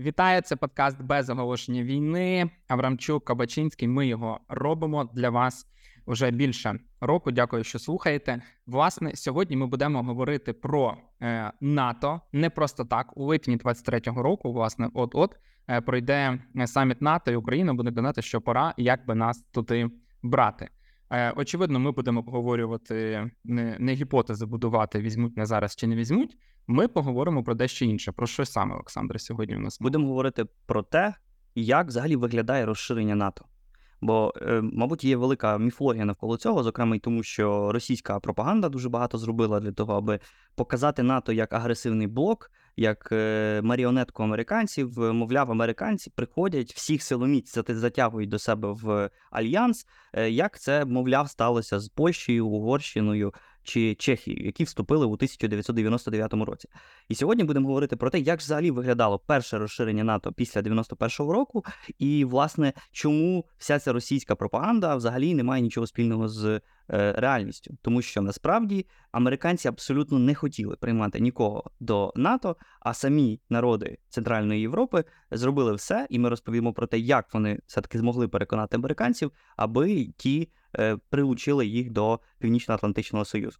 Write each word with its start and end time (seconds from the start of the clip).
Вітаю, 0.00 0.42
це 0.42 0.56
подкаст 0.56 1.02
без 1.02 1.30
оголошення 1.30 1.82
війни. 1.82 2.50
Аврамчук, 2.68 3.24
Кабачинський. 3.24 3.88
Ми 3.88 4.06
його 4.06 4.40
робимо 4.48 5.10
для 5.14 5.30
вас 5.30 5.66
вже 6.06 6.30
більше 6.30 6.80
року. 7.00 7.30
Дякую, 7.30 7.64
що 7.64 7.78
слухаєте. 7.78 8.42
Власне, 8.66 9.16
сьогодні 9.16 9.56
ми 9.56 9.66
будемо 9.66 10.02
говорити 10.02 10.52
про 10.52 10.96
е, 11.22 11.52
НАТО 11.60 12.20
не 12.32 12.50
просто 12.50 12.84
так. 12.84 13.16
У 13.16 13.24
липні 13.24 13.56
23-го 13.56 14.22
року, 14.22 14.52
власне, 14.52 14.90
от 14.94 15.14
от 15.14 15.36
е, 15.68 15.80
пройде 15.80 16.38
саміт 16.66 17.02
НАТО 17.02 17.30
і 17.32 17.36
Україна 17.36 17.74
буде 17.74 17.90
донати, 17.90 18.22
що 18.22 18.40
пора, 18.40 18.74
як 18.76 19.06
би 19.06 19.14
нас 19.14 19.42
туди 19.52 19.90
брати. 20.22 20.68
Е, 21.10 21.32
очевидно, 21.36 21.78
ми 21.80 21.92
будемо 21.92 22.20
обговорювати 22.20 23.30
не, 23.44 23.76
не 23.78 23.92
гіпотези 23.94 24.46
будувати, 24.46 25.00
візьмуть 25.00 25.36
не 25.36 25.46
зараз 25.46 25.76
чи 25.76 25.86
не 25.86 25.96
візьмуть. 25.96 26.36
Ми 26.66 26.88
поговоримо 26.88 27.44
про 27.44 27.54
дещо 27.54 27.84
інше. 27.84 28.12
Про 28.12 28.26
що 28.26 28.44
саме, 28.44 28.74
Олександре, 28.74 29.18
сьогодні 29.18 29.56
у 29.56 29.60
нас 29.60 29.80
будемо 29.80 30.08
говорити 30.08 30.44
про 30.66 30.82
те, 30.82 31.14
як 31.54 31.86
взагалі 31.86 32.16
виглядає 32.16 32.66
розширення 32.66 33.14
НАТО. 33.14 33.44
Бо, 34.00 34.32
е, 34.42 34.60
мабуть, 34.62 35.04
є 35.04 35.16
велика 35.16 35.58
міфологія 35.58 36.04
навколо 36.04 36.36
цього, 36.36 36.62
зокрема 36.62 36.96
й 36.96 36.98
тому, 36.98 37.22
що 37.22 37.72
російська 37.72 38.20
пропаганда 38.20 38.68
дуже 38.68 38.88
багато 38.88 39.18
зробила 39.18 39.60
для 39.60 39.72
того, 39.72 39.94
аби 39.94 40.20
показати 40.54 41.02
НАТО 41.02 41.32
як 41.32 41.52
агресивний 41.52 42.06
блок, 42.06 42.50
як 42.80 43.08
е, 43.12 43.60
маріонетку 43.64 44.22
американців. 44.22 44.98
Мовляв, 44.98 45.50
американці 45.50 46.10
приходять 46.10 46.72
всіх 46.72 47.02
силоміць 47.02 47.58
затягують 47.68 48.28
до 48.28 48.38
себе 48.38 48.68
в 48.72 49.10
альянс. 49.30 49.86
Е, 50.12 50.30
як 50.30 50.58
це, 50.58 50.84
мовляв, 50.84 51.28
сталося 51.28 51.80
з 51.80 51.88
Польщею, 51.88 52.46
Угорщиною, 52.46 53.34
чи 53.62 53.94
Чехії, 53.94 54.44
які 54.44 54.64
вступили 54.64 55.06
у 55.06 55.12
1999 55.12 56.34
році. 56.34 56.68
І 57.08 57.14
сьогодні 57.14 57.44
будемо 57.44 57.68
говорити 57.68 57.96
про 57.96 58.10
те, 58.10 58.18
як 58.18 58.38
взагалі 58.40 58.70
виглядало 58.70 59.18
перше 59.18 59.58
розширення 59.58 60.04
НАТО 60.04 60.32
після 60.32 60.60
91-го 60.60 61.32
року, 61.32 61.64
і 61.98 62.24
власне 62.24 62.72
чому 62.92 63.44
вся 63.58 63.78
ця 63.78 63.92
російська 63.92 64.34
пропаганда 64.34 64.96
взагалі 64.96 65.34
не 65.34 65.42
має 65.42 65.62
нічого 65.62 65.86
спільного 65.86 66.28
з 66.28 66.46
е, 66.46 66.60
реальністю, 67.16 67.74
тому 67.82 68.02
що 68.02 68.22
насправді 68.22 68.86
американці 69.12 69.68
абсолютно 69.68 70.18
не 70.18 70.34
хотіли 70.34 70.76
приймати 70.76 71.20
нікого 71.20 71.70
до 71.80 72.12
НАТО, 72.16 72.56
а 72.80 72.94
самі 72.94 73.40
народи 73.50 73.98
Центральної 74.08 74.60
Європи 74.60 75.04
зробили 75.30 75.74
все, 75.74 76.06
і 76.10 76.18
ми 76.18 76.28
розповімо 76.28 76.72
про 76.72 76.86
те, 76.86 76.98
як 76.98 77.34
вони 77.34 77.58
все 77.66 77.80
таки 77.80 77.98
змогли 77.98 78.28
переконати 78.28 78.76
американців, 78.76 79.32
аби 79.56 80.06
ті. 80.16 80.48
Е, 80.78 80.96
прилучили 81.10 81.66
їх 81.66 81.90
до 81.90 82.20
Північно-Атлантичного 82.38 83.24
Союзу. 83.24 83.58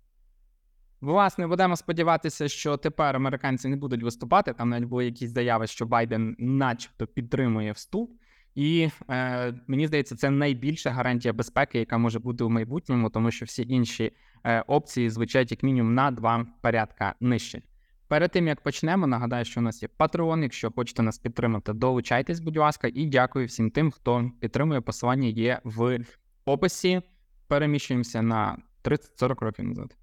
Власне, 1.01 1.47
будемо 1.47 1.77
сподіватися, 1.77 2.49
що 2.49 2.77
тепер 2.77 3.17
американці 3.17 3.69
не 3.69 3.77
будуть 3.77 4.03
виступати. 4.03 4.53
Там 4.53 4.69
навіть 4.69 4.89
були 4.89 5.05
якісь 5.05 5.31
заяви, 5.31 5.67
що 5.67 5.87
Байден, 5.87 6.37
начебто, 6.39 7.07
підтримує 7.07 7.73
вступ, 7.73 8.11
і 8.55 8.89
е, 9.11 9.55
мені 9.67 9.87
здається, 9.87 10.17
це 10.17 10.31
найбільша 10.31 10.91
гарантія 10.91 11.33
безпеки, 11.33 11.79
яка 11.79 11.99
може 11.99 12.19
бути 12.19 12.45
у 12.45 12.49
майбутньому, 12.49 13.11
тому 13.11 13.31
що 13.31 13.45
всі 13.45 13.67
інші 13.69 14.13
е, 14.45 14.61
опції 14.61 15.11
звучать 15.11 15.51
як 15.51 15.63
мінімум 15.63 15.95
на 15.95 16.11
два 16.11 16.47
порядка 16.61 17.15
нижче. 17.21 17.63
Перед 18.09 18.31
тим 18.31 18.49
як 18.49 18.61
почнемо, 18.61 19.07
нагадаю, 19.07 19.45
що 19.45 19.61
у 19.61 19.63
нас 19.63 19.83
є 19.83 19.89
Patreon, 19.99 20.43
Якщо 20.43 20.71
хочете 20.71 21.03
нас 21.03 21.19
підтримати, 21.19 21.73
долучайтесь, 21.73 22.41
будь 22.41 22.57
ласка, 22.57 22.91
і 22.95 23.07
дякую 23.07 23.47
всім 23.47 23.71
тим, 23.71 23.91
хто 23.91 24.31
підтримує. 24.41 24.81
Посилання 24.81 25.29
є 25.29 25.61
в 25.65 25.99
описі 26.45 27.03
переміщуємося 27.49 28.23
на 28.23 28.59
30-40 28.85 29.45
років 29.45 29.65
назад. 29.65 29.97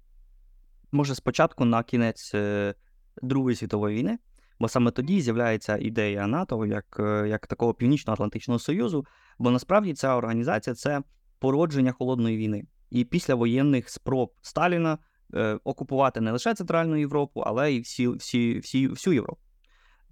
Може, 0.92 1.14
спочатку 1.14 1.64
на 1.64 1.82
кінець 1.82 2.34
е, 2.34 2.74
Другої 3.22 3.56
світової 3.56 3.96
війни, 3.96 4.18
бо 4.60 4.68
саме 4.68 4.90
тоді 4.90 5.20
з'являється 5.20 5.76
ідея 5.76 6.26
НАТО 6.26 6.66
як 6.66 6.96
е, 7.00 7.28
як 7.28 7.46
такого 7.46 7.74
Північно-Атлантичного 7.74 8.58
Союзу, 8.58 9.06
бо 9.38 9.50
насправді 9.50 9.94
ця 9.94 10.16
організація 10.16 10.74
це 10.74 11.02
породження 11.38 11.92
холодної 11.92 12.36
війни. 12.36 12.64
І 12.90 13.04
після 13.04 13.34
воєнних 13.34 13.90
спроб 13.90 14.32
Сталіна 14.42 14.98
е, 15.34 15.58
окупувати 15.64 16.20
не 16.20 16.32
лише 16.32 16.54
Центральну 16.54 16.96
Європу, 16.96 17.40
але 17.40 17.72
й 17.72 17.80
всі, 17.80 18.08
всі, 18.08 18.58
всі, 18.58 18.88
всю 18.88 19.14
Європу. 19.14 19.40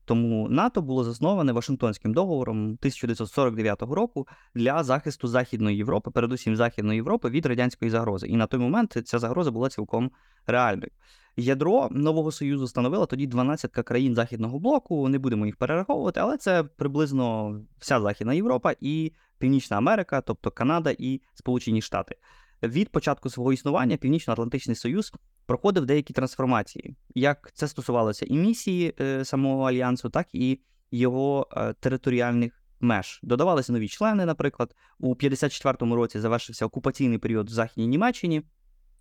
Тому 0.07 0.49
НАТО 0.49 0.83
було 0.83 1.05
засноване 1.05 1.53
Вашингтонським 1.53 2.15
договором 2.15 2.65
1949 2.65 3.83
року 3.83 4.27
для 4.55 4.83
захисту 4.83 5.29
Західної 5.29 5.77
Європи, 5.77 6.11
передусім 6.11 6.57
Західної 6.57 6.97
Європи 6.97 7.31
від 7.31 7.47
радянської 7.47 7.91
загрози. 7.91 8.27
І 8.27 8.37
на 8.37 8.47
той 8.47 8.61
момент 8.61 9.03
ця 9.05 9.19
загроза 9.19 9.51
була 9.51 9.69
цілком 9.69 10.11
реальною. 10.47 10.91
Ядро 11.37 11.89
нового 11.91 12.33
союзу 12.33 12.69
становило 12.69 13.07
тоді 13.07 13.27
12 13.27 13.71
країн 13.71 14.15
західного 14.15 14.59
блоку. 14.59 15.09
Не 15.09 15.19
будемо 15.19 15.47
їх 15.47 15.57
перераховувати, 15.57 16.21
але 16.21 16.37
це 16.37 16.65
приблизно 16.65 17.57
вся 17.79 18.01
Західна 18.01 18.35
Європа 18.35 18.75
і 18.81 19.13
Північна 19.39 19.77
Америка, 19.77 20.21
тобто 20.21 20.51
Канада 20.51 20.95
і 20.99 21.21
Сполучені 21.35 21.83
Штати. 21.83 22.17
Від 22.63 22.89
початку 22.89 23.31
свого 23.31 23.53
існування 23.53 23.97
Північно-Атлантичний 23.97 24.77
Союз 24.77 25.13
проходив 25.47 25.87
деякі 25.87 26.13
трансформації. 26.13 26.97
Як 27.15 27.51
це 27.55 27.69
стосувалося 27.69 28.27
і 28.27 28.37
місії 28.37 28.95
е, 29.01 29.25
самого 29.25 29.63
альянсу, 29.63 30.11
так 30.11 30.27
і 30.33 30.61
його 30.91 31.49
е, 31.53 31.73
територіальних 31.73 32.63
меж. 32.81 33.21
Додавалися 33.23 33.73
нові 33.73 33.89
члени, 33.89 34.27
наприклад, 34.27 34.75
у 34.99 35.15
54-му 35.15 35.97
році 35.97 36.21
завершився 36.21 36.67
окупаційний 36.67 37.19
період 37.19 37.51
в 37.51 37.53
Західній 37.53 37.87
Німеччині. 37.87 38.43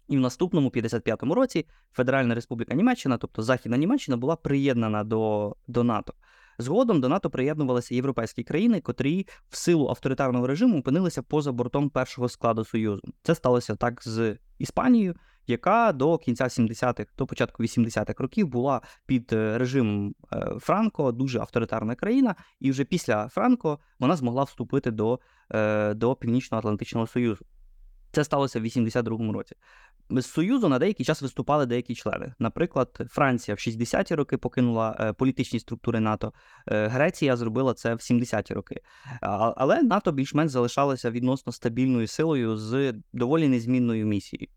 І 0.07 0.17
в 0.17 0.19
наступному 0.19 0.69
55-му 0.69 1.35
році 1.35 1.65
Федеральна 1.93 2.35
Республіка 2.35 2.75
Німеччина, 2.75 3.17
тобто 3.17 3.43
Західна 3.43 3.77
Німеччина, 3.77 4.17
була 4.17 4.35
приєднана 4.35 5.03
до 5.03 5.55
до 5.67 5.83
НАТО. 5.83 6.13
Згодом 6.57 7.01
до 7.01 7.09
НАТО 7.09 7.29
приєднувалися 7.29 7.95
європейські 7.95 8.43
країни, 8.43 8.81
котрі 8.81 9.27
в 9.49 9.57
силу 9.57 9.87
авторитарного 9.87 10.47
режиму 10.47 10.79
опинилися 10.79 11.21
поза 11.21 11.51
бортом 11.51 11.89
першого 11.89 12.29
складу 12.29 12.65
Союзу. 12.65 13.01
Це 13.23 13.35
сталося 13.35 13.75
так 13.75 14.03
з 14.03 14.37
Іспанією, 14.59 15.15
яка 15.47 15.91
до 15.91 16.17
кінця 16.17 16.43
70-х, 16.43 17.05
до 17.17 17.27
початку 17.27 17.63
80-х 17.63 18.23
років 18.23 18.47
була 18.47 18.81
під 19.05 19.33
е, 19.33 19.57
режимом 19.57 20.15
е, 20.33 20.51
Франко, 20.59 21.11
дуже 21.11 21.39
авторитарна 21.39 21.95
країна, 21.95 22.35
і 22.59 22.71
вже 22.71 22.83
після 22.83 23.27
Франко 23.27 23.79
вона 23.99 24.15
змогла 24.15 24.43
вступити 24.43 24.91
до, 24.91 25.19
е, 25.51 25.93
до 25.93 26.15
Північно-Атлантичного 26.15 27.07
Союзу. 27.07 27.45
Це 28.11 28.23
сталося 28.23 28.59
в 28.59 28.63
82-му 28.63 29.33
році. 29.33 29.55
З 30.09 30.25
Союзу 30.25 30.69
на 30.69 30.79
деякий 30.79 31.05
час 31.05 31.21
виступали 31.21 31.65
деякі 31.65 31.95
члени. 31.95 32.33
Наприклад, 32.39 33.01
Франція 33.09 33.55
в 33.55 33.57
60-ті 33.57 34.15
роки 34.15 34.37
покинула 34.37 35.13
політичні 35.17 35.59
структури 35.59 35.99
НАТО, 35.99 36.33
Греція 36.65 37.37
зробила 37.37 37.73
це 37.73 37.93
в 37.95 37.97
70-ті 37.97 38.53
роки. 38.53 38.81
Але 39.21 39.83
НАТО 39.83 40.11
більш-менш 40.11 40.51
залишалося 40.51 41.11
відносно 41.11 41.51
стабільною 41.51 42.07
силою 42.07 42.57
з 42.57 42.93
доволі 43.13 43.47
незмінною 43.47 44.05
місією. 44.05 44.47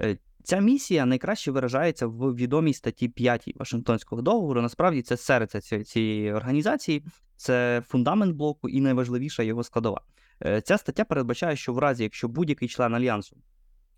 Е, 0.00 0.18
ця 0.42 0.60
місія 0.60 1.06
найкраще 1.06 1.50
виражається 1.50 2.06
в 2.06 2.34
відомій 2.34 2.74
статті 2.74 3.08
5 3.08 3.52
Вашингтонського 3.56 4.22
договору. 4.22 4.62
Насправді 4.62 5.02
це 5.02 5.16
серце 5.16 5.60
цієї 5.84 6.32
організації, 6.32 7.04
це 7.36 7.82
фундамент 7.86 8.36
блоку 8.36 8.68
і 8.68 8.80
найважливіша 8.80 9.42
його 9.42 9.64
складова. 9.64 10.00
Е, 10.44 10.60
ця 10.60 10.78
стаття 10.78 11.04
передбачає, 11.04 11.56
що 11.56 11.72
в 11.72 11.78
разі, 11.78 12.02
якщо 12.02 12.28
будь-який 12.28 12.68
член 12.68 12.94
альянсу 12.94 13.36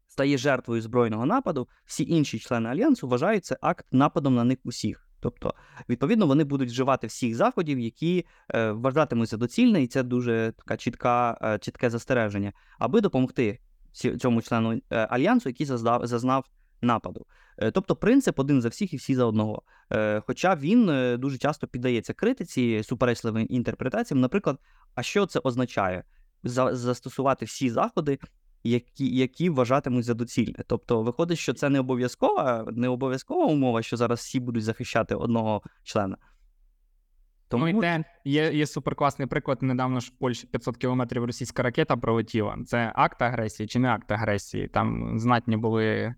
стає 0.07 0.39
жертвою 0.39 0.83
збройного 0.83 1.27
нападу, 1.27 1.69
всі 1.85 2.05
інші 2.05 2.39
члени 2.39 2.69
альянсу 2.69 3.09
вважають 3.09 3.45
це 3.45 3.57
акт 3.61 3.87
нападом 3.93 4.35
на 4.35 4.45
них 4.45 4.59
усіх. 4.65 5.09
Тобто, 5.21 5.55
відповідно, 5.89 6.27
вони 6.27 6.45
будуть 6.45 6.69
вживати 6.69 7.07
всіх 7.07 7.35
заходів, 7.35 7.79
які 7.79 8.27
е, 8.49 8.73
вважатимуться 8.73 9.37
доцільне, 9.37 9.83
і 9.83 9.87
це 9.87 10.03
дуже 10.03 10.53
така 10.57 10.77
чітка, 10.77 11.59
чітке 11.61 11.91
застереження, 11.91 12.53
аби 12.79 13.01
допомогти 13.01 13.59
цьому 13.93 14.43
члену 14.43 14.81
е, 14.91 14.97
альянсу, 14.97 15.49
який 15.49 15.67
зазнав, 15.67 16.07
зазнав 16.07 16.45
нападу. 16.83 17.27
Е, 17.59 17.71
тобто 17.71 17.97
принцип 17.97 18.39
один 18.39 18.63
за 18.63 18.69
всіх 18.69 18.93
і 18.93 18.97
всі 18.97 19.15
за 19.15 19.25
одного. 19.25 19.63
Е, 19.93 20.23
хоча 20.27 20.55
він 20.55 20.87
дуже 21.19 21.39
часто 21.39 21.67
піддається 21.67 22.13
критиці, 22.13 22.83
суперечливим 22.83 23.47
інтерпретаціям, 23.51 24.21
наприклад, 24.21 24.59
а 24.95 25.03
що 25.03 25.27
це 25.27 25.41
означає? 25.45 26.05
За, 26.45 26.75
Застосувати 26.75 27.45
всі 27.45 27.71
заходи, 27.71 28.19
які 28.65 29.17
які 29.17 29.51
вважатимуть 29.51 30.05
за 30.05 30.15
доцільне. 30.15 30.65
Тобто, 30.67 31.03
виходить, 31.03 31.39
що 31.39 31.53
це 31.53 31.69
не 31.69 31.81
обов'язкова, 31.81 32.67
не 32.73 32.89
обов'язкова 32.89 33.47
умова, 33.47 33.83
що 33.83 33.97
зараз 33.97 34.19
всі 34.19 34.41
будуть 34.41 34.65
захищати 34.65 35.15
одного 35.15 35.63
члена. 35.83 36.17
Тому 37.53 37.69
ну, 37.69 37.81
те, 37.81 38.05
є 38.25 38.53
є 38.53 38.67
суперкласний 38.67 39.29
приклад. 39.29 39.63
Недавно 39.63 40.01
ж 40.01 40.13
в 40.15 40.19
Польщі 40.19 40.47
500 40.47 40.77
кілометрів 40.77 41.25
російська 41.25 41.63
ракета 41.63 41.97
пролетіла. 41.97 42.59
Це 42.67 42.93
акт 42.95 43.23
агресії 43.23 43.67
чи 43.67 43.79
не 43.79 43.89
акт 43.89 44.13
агресії? 44.13 44.69
Там 44.69 45.19
знатні 45.19 45.57
були 45.57 46.15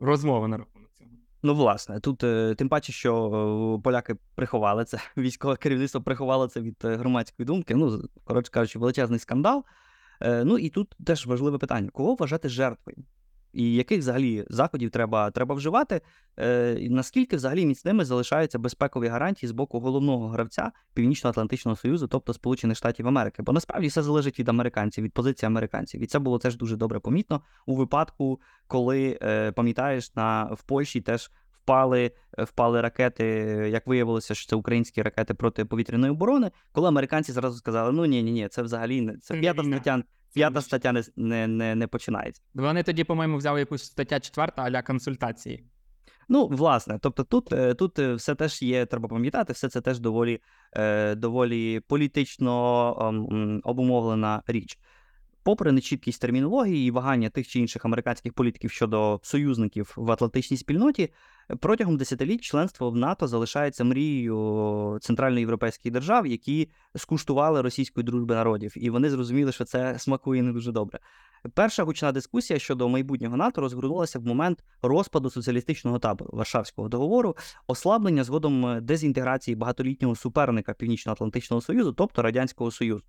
розмови 0.00 0.48
на 0.48 0.56
рахунок 0.56 0.88
цього. 0.98 1.10
Ну, 1.42 1.54
власне, 1.54 2.00
тут 2.00 2.24
е, 2.24 2.54
тим 2.58 2.68
паче, 2.68 2.92
що 2.92 3.26
е, 3.78 3.82
поляки 3.84 4.14
приховали 4.34 4.84
це, 4.84 4.98
військове 5.16 5.56
керівництво 5.56 6.00
приховало 6.00 6.48
це 6.48 6.60
від 6.60 6.76
е, 6.84 6.96
громадської 6.96 7.46
думки. 7.46 7.74
Ну, 7.74 8.02
коротше 8.24 8.52
кажучи, 8.52 8.78
величезний 8.78 9.18
скандал. 9.18 9.64
Ну 10.20 10.58
і 10.58 10.70
тут 10.70 10.94
теж 11.06 11.26
важливе 11.26 11.58
питання: 11.58 11.90
кого 11.92 12.14
вважати 12.14 12.48
жертвою? 12.48 12.96
І 13.52 13.74
яких 13.74 13.98
взагалі 13.98 14.44
заходів 14.50 14.90
треба, 14.90 15.30
треба 15.30 15.54
вживати, 15.54 16.00
е, 16.38 16.76
і 16.80 16.90
наскільки 16.90 17.36
взагалі 17.36 17.66
міцними 17.66 18.04
залишаються 18.04 18.58
безпекові 18.58 19.08
гарантії 19.08 19.48
з 19.48 19.52
боку 19.52 19.80
головного 19.80 20.28
гравця 20.28 20.72
Північно-Атлантичного 20.94 21.76
Союзу, 21.76 22.06
тобто 22.06 22.32
Сполучених 22.32 22.76
Штатів 22.76 23.08
Америки. 23.08 23.42
Бо 23.42 23.52
насправді 23.52 23.88
все 23.88 24.02
залежить 24.02 24.38
від 24.38 24.48
американців, 24.48 25.04
від 25.04 25.12
позиції 25.12 25.46
американців. 25.46 26.02
І 26.02 26.06
це 26.06 26.18
було 26.18 26.38
теж 26.38 26.56
дуже 26.56 26.76
добре 26.76 27.00
помітно 27.00 27.42
у 27.66 27.76
випадку, 27.76 28.40
коли 28.66 29.18
е, 29.22 29.52
пам'ятаєш, 29.52 30.14
на 30.14 30.44
в 30.44 30.62
Польщі 30.62 31.00
теж 31.00 31.30
впали, 31.68 32.12
е, 32.38 32.44
впали 32.44 32.80
ракети. 32.80 33.24
Як 33.72 33.86
виявилося, 33.86 34.34
що 34.34 34.50
це 34.50 34.56
українські 34.56 35.02
ракети 35.02 35.34
протиповітряної 35.34 36.12
оборони, 36.12 36.50
коли 36.72 36.88
американці 36.88 37.32
зразу 37.32 37.56
сказали: 37.56 37.92
ну 37.92 38.04
ні, 38.04 38.22
ні, 38.22 38.32
ні, 38.32 38.48
це 38.48 38.62
взагалі 38.62 39.00
не 39.00 39.16
це 39.16 39.34
п'ята 39.34 39.64
стаття. 39.64 40.02
П'ята 40.38 40.60
стаття 40.60 40.92
не, 40.92 41.02
не, 41.16 41.46
не, 41.46 41.74
не 41.74 41.86
починається. 41.86 42.42
Вони 42.54 42.82
тоді, 42.82 43.04
по-моєму, 43.04 43.36
взяли 43.36 43.60
якусь 43.60 43.84
стаття 43.84 44.20
четверта 44.20 44.62
аля 44.62 44.82
консультації. 44.82 45.64
Ну, 46.28 46.46
власне, 46.46 46.98
тобто 47.02 47.24
тут, 47.24 47.52
е, 47.52 47.74
тут 47.74 47.98
е, 47.98 48.14
все 48.14 48.34
теж 48.34 48.62
є, 48.62 48.86
треба 48.86 49.08
пам'ятати, 49.08 49.52
все 49.52 49.68
це 49.68 49.80
теж 49.80 49.98
доволі, 49.98 50.40
е, 50.72 51.14
доволі 51.14 51.80
політично 51.80 52.50
обумовлена 53.64 54.42
річ. 54.46 54.78
Попри 55.48 55.72
нечіткість 55.72 56.20
термінології 56.20 56.88
і 56.88 56.90
вагання 56.90 57.28
тих 57.30 57.48
чи 57.48 57.60
інших 57.60 57.84
американських 57.84 58.32
політиків 58.32 58.70
щодо 58.70 59.20
союзників 59.22 59.92
в 59.96 60.10
атлантичній 60.10 60.56
спільноті, 60.56 61.12
протягом 61.60 61.96
десятиліть 61.96 62.40
членство 62.40 62.90
в 62.90 62.96
НАТО 62.96 63.26
залишається 63.26 63.84
мрією 63.84 64.98
центральноєвропейських 65.00 65.92
держав, 65.92 66.26
які 66.26 66.68
скуштували 66.96 67.62
російської 67.62 68.04
дружби 68.04 68.34
народів, 68.34 68.72
і 68.76 68.90
вони 68.90 69.10
зрозуміли, 69.10 69.52
що 69.52 69.64
це 69.64 69.98
смакує 69.98 70.42
не 70.42 70.52
дуже 70.52 70.72
добре. 70.72 70.98
Перша 71.54 71.84
гучна 71.84 72.12
дискусія 72.12 72.58
щодо 72.58 72.88
майбутнього 72.88 73.36
НАТО 73.36 73.60
розгорнулася 73.60 74.18
в 74.18 74.26
момент 74.26 74.64
розпаду 74.82 75.30
соціалістичного 75.30 75.98
табору 75.98 76.30
Варшавського 76.32 76.88
договору, 76.88 77.36
ослаблення 77.66 78.24
згодом 78.24 78.78
дезінтеграції 78.82 79.54
багатолітнього 79.54 80.16
суперника 80.16 80.74
Північно-Атлантичного 80.74 81.60
Союзу, 81.60 81.92
тобто 81.92 82.22
Радянського 82.22 82.70
Союзу. 82.70 83.02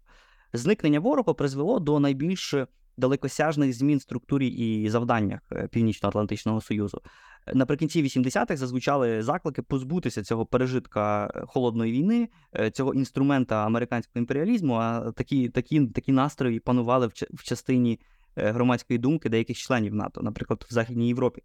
Зникнення 0.54 1.00
ворога 1.00 1.34
призвело 1.34 1.80
до 1.80 2.00
найбільш 2.00 2.56
далекосяжних 2.98 3.74
змін 3.74 3.98
в 3.98 4.01
структурі 4.01 4.48
і 4.48 4.90
завданнях 4.90 5.40
е, 5.51 5.68
Північно-Атлантичного 5.68 6.62
Союзу. 6.62 7.01
Е, 7.48 7.56
Наприкінці 7.56 8.04
80-х 8.04 8.57
зазвучали 8.57 9.24
заклики 9.24 9.62
позбутися 9.62 10.24
цього 10.24 10.46
пережитка 10.46 11.31
е, 11.36 11.44
холодної 11.48 11.92
війни, 11.92 12.30
е, 12.56 12.72
цього 12.72 12.94
інструмента 12.94 13.66
американського 13.66 14.19
імперіалізму. 14.19 14.74
А 14.74 15.12
такі, 15.12 15.50
такі, 15.50 15.88
такі 15.88 16.12
настрої 16.12 16.60
панували 16.60 17.07
в, 17.07 17.10
ча- 17.10 17.44
частині 17.44 18.00
е, 18.36 18.52
громадської 18.52 19.00
думки 19.00 19.30
деяких 19.30 19.57
членів 19.57 19.95
НАТО, 19.95 20.22
наприклад, 20.22 20.66
в 20.69 20.74
Західній 20.74 21.07
Європі. 21.07 21.42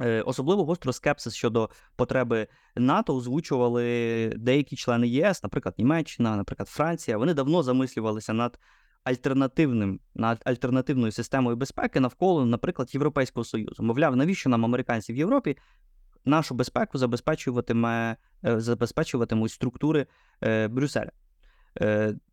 Е, 0.00 0.22
Особливо 0.22 0.64
гостро 0.64 0.92
скепсис 0.92 1.34
щодо 1.34 1.70
потреби 1.96 2.46
НАТО 2.76 3.16
озвучували 3.16 4.32
деякі 4.36 4.76
члени 4.76 5.08
ЄС, 5.08 5.42
наприклад, 5.42 5.74
Німеччина, 5.78 6.36
наприклад, 6.36 6.68
Франція. 6.68 7.18
Вони 7.18 7.34
давно 7.34 7.62
замислювалися 7.62 8.32
над 8.32 8.58
альтернативним 9.04 10.00
над 10.14 10.42
альтернативною 10.44 11.12
системою 11.12 11.56
безпеки 11.56 12.00
навколо, 12.00 12.46
наприклад, 12.46 12.94
Європейського 12.94 13.44
Союзу. 13.44 13.82
Мовляв, 13.82 14.16
навіщо 14.16 14.50
нам 14.50 14.64
американці 14.64 15.12
в 15.12 15.16
Європі 15.16 15.56
нашу 16.24 16.54
безпеку 16.54 16.98
забезпечуватиме 16.98 18.16
е, 18.44 18.60
забезпечуватимуть 18.60 19.52
структури 19.52 20.06
е, 20.44 20.68
Брюсселя. 20.68 21.10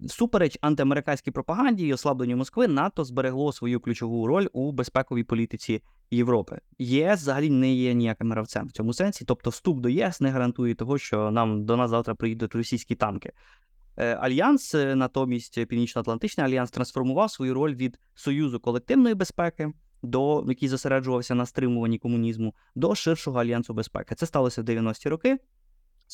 Супереч 0.07 0.57
антиамериканській 0.62 1.31
пропаганді 1.31 1.88
і 1.88 1.94
ослабленню 1.94 2.38
Москви, 2.38 2.68
НАТО 2.68 3.04
зберегло 3.04 3.54
свою 3.54 3.80
ключову 3.80 4.27
роль 4.27 4.48
у 4.54 4.71
безпековій 4.71 5.24
політиці 5.24 5.81
Європи. 6.15 6.60
ЄС 6.80 7.21
взагалі 7.21 7.50
не 7.50 7.74
є 7.74 7.94
ніяким 7.94 8.31
гравцем 8.31 8.68
в 8.68 8.71
цьому 8.71 8.94
сенсі. 8.94 9.25
Тобто, 9.25 9.50
вступ 9.50 9.80
до 9.80 9.89
ЄС 9.89 10.21
не 10.21 10.30
гарантує 10.30 10.75
того, 10.75 10.98
що 10.98 11.31
нам 11.31 11.65
до 11.65 11.77
нас 11.77 11.89
завтра 11.89 12.15
приїдуть 12.15 12.56
російські 12.56 12.95
танки. 12.95 13.31
Е, 13.98 14.15
Альянс, 14.15 14.75
е, 14.75 14.95
натомість, 14.95 15.65
Північно-Атлантичний 15.65 16.45
альянс 16.45 16.71
трансформував 16.71 17.31
свою 17.31 17.54
роль 17.54 17.75
від 17.75 18.00
союзу 18.15 18.60
колективної 18.60 19.15
безпеки, 19.15 19.74
до 20.04 20.45
який 20.48 20.69
зосереджувався 20.69 21.36
на 21.36 21.45
стримуванні 21.45 21.98
комунізму, 21.98 22.56
до 22.75 22.95
ширшого 22.95 23.39
альянсу 23.39 23.74
безпеки. 23.74 24.15
Це 24.15 24.25
сталося 24.25 24.62
в 24.62 24.65
90-ті 24.65 25.10
роки. 25.10 25.38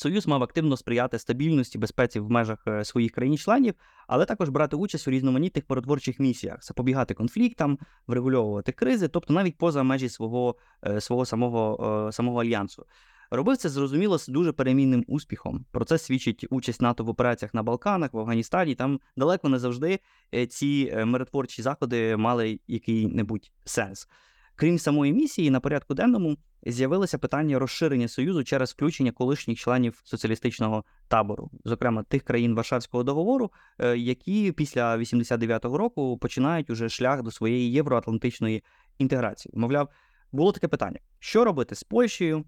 Союз 0.02 0.26
мав 0.26 0.42
активно 0.42 0.76
сприяти 0.76 1.18
стабільності 1.18 1.78
безпеці 1.78 2.20
в 2.20 2.30
межах 2.30 2.58
е, 2.66 2.84
своїх 2.84 3.12
країн-членів, 3.12 3.74
але 4.08 4.24
також 4.24 4.48
брати 4.48 4.76
участь 4.76 5.08
у 5.08 5.10
різноманітних 5.10 5.64
миротворчих 5.68 6.20
місіях, 6.20 6.64
запобігати 6.64 7.14
конфліктам, 7.14 7.78
врегульовувати 8.06 8.72
кризи, 8.72 9.08
тобто 9.08 9.34
навіть 9.34 9.58
поза 9.58 9.82
межі 9.82 10.08
свого, 10.08 10.54
е, 10.86 11.00
свого 11.00 11.26
самого, 11.26 12.06
е, 12.08 12.12
самого 12.12 12.40
альянсу. 12.40 12.86
Робив 13.30 13.56
це 13.56 13.68
зрозуміло 13.68 14.18
з 14.18 14.28
дуже 14.28 14.52
перемінним 14.52 15.04
успіхом. 15.08 15.64
Про 15.70 15.84
це 15.84 15.98
свідчить 15.98 16.46
участь 16.50 16.82
НАТО 16.82 17.04
в 17.04 17.08
операціях 17.08 17.54
на 17.54 17.62
Балканах, 17.62 18.12
в 18.12 18.18
Афганістані. 18.18 18.74
Там 18.74 19.00
далеко 19.16 19.48
не 19.48 19.58
завжди 19.58 19.98
ці 20.48 20.92
миротворчі 21.04 21.62
заходи 21.62 22.16
мали 22.16 22.60
який-небудь 22.68 23.50
сенс. 23.64 24.08
Крім 24.54 24.78
самої 24.78 25.12
місії, 25.12 25.50
на 25.50 25.60
порядку 25.60 25.94
денному 25.94 26.36
з'явилося 26.66 27.18
питання 27.18 27.58
розширення 27.58 28.08
союзу 28.08 28.44
через 28.44 28.70
включення 28.70 29.12
колишніх 29.12 29.58
членів 29.58 30.00
соціалістичного 30.04 30.84
табору, 31.08 31.50
зокрема 31.64 32.02
тих 32.02 32.22
країн 32.22 32.54
Варшавського 32.54 33.04
договору, 33.04 33.52
е, 33.78 33.96
які 33.96 34.52
після 34.52 34.96
89-го 34.96 35.78
року 35.78 36.18
починають 36.18 36.70
уже 36.70 36.88
шлях 36.88 37.22
до 37.22 37.30
своєї 37.30 37.72
євроатлантичної 37.72 38.64
інтеграції. 38.98 39.52
Мовляв, 39.56 39.88
було 40.32 40.52
таке 40.52 40.68
питання: 40.68 40.98
що 41.18 41.44
робити 41.44 41.74
з 41.74 41.82
Польщею? 41.82 42.44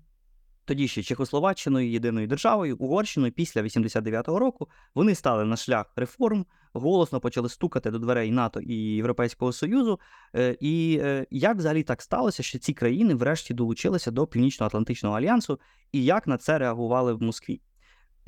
Тоді 0.64 0.88
ще 0.88 1.02
Чехословаччиною, 1.02 1.90
єдиною 1.90 2.26
державою, 2.26 2.76
Угорщиною 2.78 3.32
після 3.32 3.62
89-го 3.62 4.38
року 4.38 4.68
вони 4.94 5.14
стали 5.14 5.44
на 5.44 5.56
шлях 5.56 5.92
реформ, 5.96 6.46
голосно 6.72 7.20
почали 7.20 7.48
стукати 7.48 7.90
до 7.90 7.98
дверей 7.98 8.30
НАТО 8.30 8.60
і 8.60 8.74
Європейського 8.74 9.52
Союзу. 9.52 10.00
Е, 10.36 10.56
І 10.60 11.00
е, 11.02 11.26
як 11.30 11.56
взагалі 11.56 11.82
так 11.82 12.02
сталося, 12.02 12.42
що 12.42 12.58
ці 12.58 12.72
країни 12.72 13.14
врешті 13.14 13.54
долучилися 13.54 14.10
до 14.10 14.26
Північно-Атлантичного 14.26 15.16
альянсу, 15.16 15.60
і 15.92 16.04
як 16.04 16.26
на 16.26 16.36
це 16.36 16.58
реагували 16.58 17.12
в 17.12 17.22
Москві? 17.22 17.60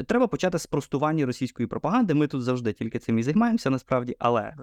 Треба 0.06 0.26
почати 0.26 0.58
з 0.58 0.66
простування 0.66 1.26
російської 1.26 1.66
пропаганди. 1.66 2.14
Ми 2.14 2.26
тут 2.26 2.42
завжди 2.42 2.72
тільки 2.72 2.98
цим 2.98 3.18
і 3.18 3.22
займаємося, 3.22 3.70
насправді, 3.70 4.16
але 4.18 4.54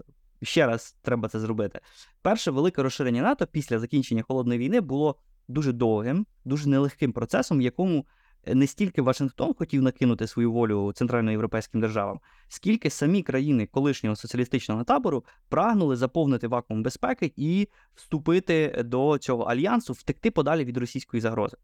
ще 0.41 0.67
раз 0.67 0.95
треба 1.01 1.29
це 1.29 1.39
зробити. 1.39 1.79
Перше 2.21 2.51
велике 2.51 2.83
розширення 2.83 3.21
НАТО 3.21 3.47
після 3.51 3.79
закінчення 3.79 4.23
холодної 4.23 4.59
війни 4.59 4.81
було 4.81 5.15
дуже 5.47 5.71
довгим, 5.71 6.25
дуже 6.45 6.69
нелегким 6.69 7.13
процесом, 7.13 7.59
в 7.59 7.61
якому 7.61 8.05
е, 8.43 8.55
не 8.55 8.67
стільки 8.67 9.01
Вашингтон 9.01 9.53
хотів 9.53 9.81
накинути 9.81 10.27
свою 10.27 10.51
волю 10.51 10.91
центральноєвропейським 10.95 11.81
державам, 11.81 12.19
скільки 12.47 12.89
самі 12.89 13.23
країни 13.23 13.65
колишнього 13.65 14.15
соціалістичного 14.15 14.83
табору 14.83 15.25
прагнули 15.49 15.95
заповнити 15.95 16.47
вакуум 16.47 16.83
безпеки 16.83 17.33
і 17.35 17.67
вступити 17.95 18.83
до 18.85 19.17
цього 19.17 19.43
альянсу, 19.43 19.93
втекти 19.93 20.31
подалі 20.31 20.65
від 20.65 20.77
російської 20.77 21.21
загрози. 21.21 21.57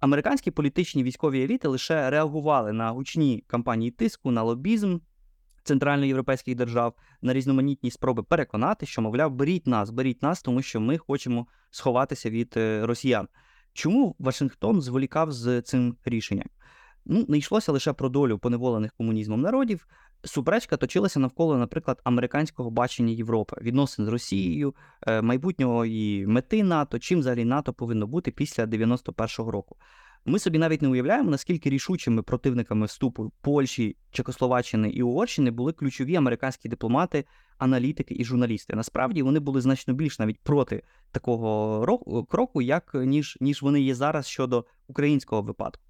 Американські 0.00 0.50
політичні 0.50 1.02
військові 1.02 1.42
еліти 1.42 1.68
лише 1.68 2.10
реагували 2.10 2.72
на 2.72 2.90
гучні 2.90 3.44
кампанії 3.46 3.90
тиску, 3.90 4.30
на 4.30 4.42
лобізм 4.42 4.98
центральноєвропейських 5.64 6.54
держав, 6.54 6.94
на 7.22 7.32
різноманітні 7.32 7.90
спроби 7.90 8.22
переконати, 8.22 8.86
що, 8.86 9.02
мовляв, 9.02 9.32
беріть 9.32 9.66
нас, 9.66 9.90
беріть 9.90 10.22
нас, 10.22 10.42
тому 10.42 10.62
що 10.62 10.80
ми 10.80 10.98
хочемо 10.98 11.46
сховатися 11.70 12.30
від 12.30 12.54
е, 12.56 12.86
росіян. 12.86 13.28
Чому 13.72 14.16
Вашингтон 14.18 14.80
зволікав 14.80 15.32
з 15.32 15.62
цим 15.62 15.96
рішенням? 16.04 16.46
Ну, 17.04 17.24
не 17.28 17.38
йшлося 17.38 17.72
лише 17.72 17.92
про 17.92 18.08
долю 18.08 18.38
поневолених 18.38 18.92
комунізмом 18.92 19.40
народів. 19.40 19.86
Суперечка 20.24 20.76
точилася 20.76 21.20
навколо, 21.20 21.58
наприклад, 21.58 22.00
американського 22.04 22.70
бачення 22.70 23.12
Європи, 23.12 23.56
відносин 23.62 24.04
з 24.04 24.08
Росією, 24.08 24.74
е, 25.06 25.22
майбутнього 25.22 25.86
і 25.86 26.26
мети 26.26 26.62
НАТО, 26.62 26.98
чим 26.98 27.18
взагалі 27.18 27.44
НАТО 27.44 27.72
повинно 27.72 28.06
бути 28.06 28.30
після 28.30 28.64
91-го 28.64 29.50
року. 29.50 29.76
Ми 30.24 30.38
собі 30.38 30.58
навіть 30.58 30.82
не 30.82 30.88
уявляємо, 30.88 31.30
наскільки 31.30 31.70
рішучими 31.70 32.22
противниками 32.22 32.86
вступу 32.86 33.32
Польщі, 33.40 33.96
Чехословаччини 34.10 34.90
і 34.90 35.02
Угорщини 35.02 35.50
були 35.50 35.72
ключові 35.72 36.16
американські 36.16 36.68
дипломати, 36.68 37.24
аналітики 37.58 38.14
і 38.18 38.24
журналісти. 38.24 38.76
Насправді 38.76 39.22
вони 39.22 39.40
були 39.40 39.60
значно 39.60 39.94
більш 39.94 40.18
навіть 40.18 40.40
проти 40.40 40.82
такого 41.12 41.84
ро- 41.86 42.26
кроку, 42.26 42.62
як 42.62 42.94
ніж, 42.94 43.38
ніж 43.40 43.62
вони 43.62 43.80
є 43.80 43.94
зараз 43.94 44.26
щодо 44.26 44.64
українського 44.86 45.42
випадку. 45.42 45.82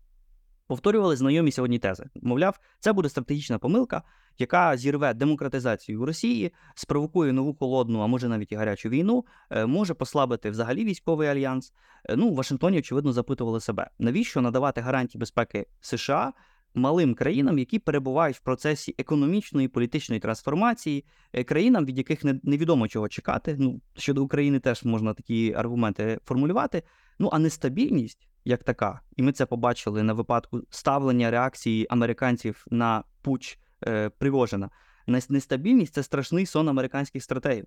Повторювали 0.73 1.17
знайомі 1.17 1.53
сьогодні 1.53 1.79
тези. 1.79 2.05
Мовляв, 2.23 2.61
це 2.81 2.93
буде 2.93 3.09
стратегічна 3.09 3.59
помилка, 3.59 4.03
яка 4.39 4.77
зірве 4.77 5.15
демократизацію 5.15 6.07
Росії, 6.07 6.53
спровокує 6.75 7.33
нову 7.33 7.55
холодну, 7.55 8.01
а 8.01 8.07
може 8.07 8.29
навіть 8.29 8.53
і 8.53 8.55
гарячу 8.55 8.89
війну, 8.89 9.25
е, 9.51 9.67
може 9.67 9.95
послабити 9.95 10.51
взагалі 10.51 10.85
військовий 10.85 11.29
альянс. 11.29 11.73
Е, 12.05 12.17
Ну, 12.17 12.31
в 12.31 12.35
Вашингтоні, 12.35 12.79
очевидно, 12.79 13.13
запитували 13.13 13.61
себе, 13.61 13.91
навіщо 13.99 14.41
надавати 14.41 14.81
гарантії 14.81 15.21
безпеки 15.21 15.67
США 15.81 16.33
малим 16.75 17.15
країнам, 17.15 17.59
які 17.59 17.79
перебувають 17.79 18.37
в 18.37 18.41
процесі 18.41 18.95
економічної 18.99 19.65
і 19.65 19.69
політичної 19.69 20.21
трансформації, 20.21 21.05
е, 21.33 21.45
країнам, 21.45 21.85
від 21.85 21.99
яких 21.99 22.25
невідомо 22.25 22.89
чого 22.89 23.09
чекати. 23.09 23.57
Ну, 23.59 23.81
щодо 23.97 24.25
України 24.25 24.61
теж 24.61 24.85
можна 24.85 25.15
такі 25.15 25.55
аргументи 25.57 26.19
формулювати. 26.25 26.83
Ну, 27.19 27.31
а 27.33 27.39
нестабільність 27.39 28.29
як 28.45 28.65
така, 28.65 29.01
і 29.17 29.23
ми 29.23 29.33
це 29.33 29.47
побачили 29.47 30.03
на 30.03 30.13
випадку 30.13 30.61
ставлення 30.71 31.31
реакції 31.31 31.87
американців 31.91 32.67
на 32.71 33.05
пуч 33.23 33.59
е, 33.87 34.09
Пригожина. 34.09 34.71
Нестабільність 35.07 35.95
це 35.95 36.03
страшний 36.03 36.47
сон 36.47 36.69
американських 36.69 37.23
стратегів. 37.23 37.67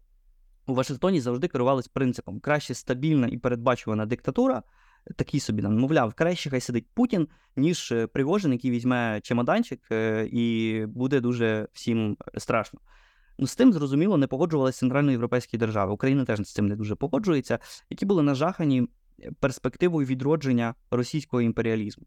У 0.68 0.74
Вашингтоні 0.74 1.22
завжди 1.22 1.48
керувались 1.48 1.88
принципом: 1.88 2.40
краще 2.40 2.74
стабільна 2.74 3.28
і 3.28 3.38
передбачувана 3.38 4.06
диктатура, 4.06 4.64
такий 5.16 5.40
собі 5.40 5.62
нам, 5.62 5.78
мовляв, 5.78 6.14
краще 6.14 6.50
хай 6.50 6.62
сидить 6.62 6.88
Путін, 6.94 7.28
ніж 7.56 7.92
е, 7.92 8.08
Пригожин, 8.08 8.52
який 8.52 8.72
візьме 8.72 9.20
чемоданчик 9.24 9.82
е, 9.92 10.30
і 10.32 10.86
буде 10.86 11.20
дуже 11.20 11.68
всім 11.74 12.18
страшно. 12.38 12.80
Ну, 13.38 13.48
з 13.48 13.56
тим, 13.56 13.74
зрозуміло, 13.74 14.18
не 14.18 14.28
погоджувалися 14.28 14.80
центральноєвропейські 14.80 15.58
держави. 15.58 15.94
Україна 15.94 16.26
теж 16.26 16.40
з 16.40 16.54
цим 16.54 16.68
не 16.68 16.76
дуже 16.76 16.96
погоджується, 16.96 17.60
які 17.90 18.06
були 18.06 18.24
нажахані 18.24 18.88
перспективою 19.40 20.08
відродження 20.08 20.76
російського 20.92 21.42
імперіалізму. 21.42 22.06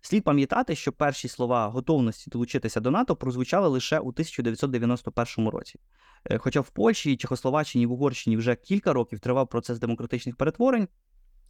Слід 0.00 0.24
пам'ятати, 0.24 0.74
що 0.74 0.92
перші 0.92 1.28
слова 1.28 1.68
готовності 1.68 2.30
долучитися 2.30 2.80
до 2.80 2.90
НАТО 2.90 3.16
прозвучали 3.16 3.68
лише 3.68 3.98
у 3.98 4.08
1991 4.08 5.48
році. 5.48 5.80
Е, 6.24 6.38
хоча 6.38 6.60
в 6.60 6.70
Польщі, 6.70 7.16
Чехословаччині 7.16 7.86
в 7.86 7.92
Угорщині 7.92 8.36
вже 8.36 8.54
кілька 8.54 8.92
років 8.92 9.20
тривав 9.20 9.48
процес 9.48 9.78
демократичних 9.78 10.36
перетворень, 10.36 10.88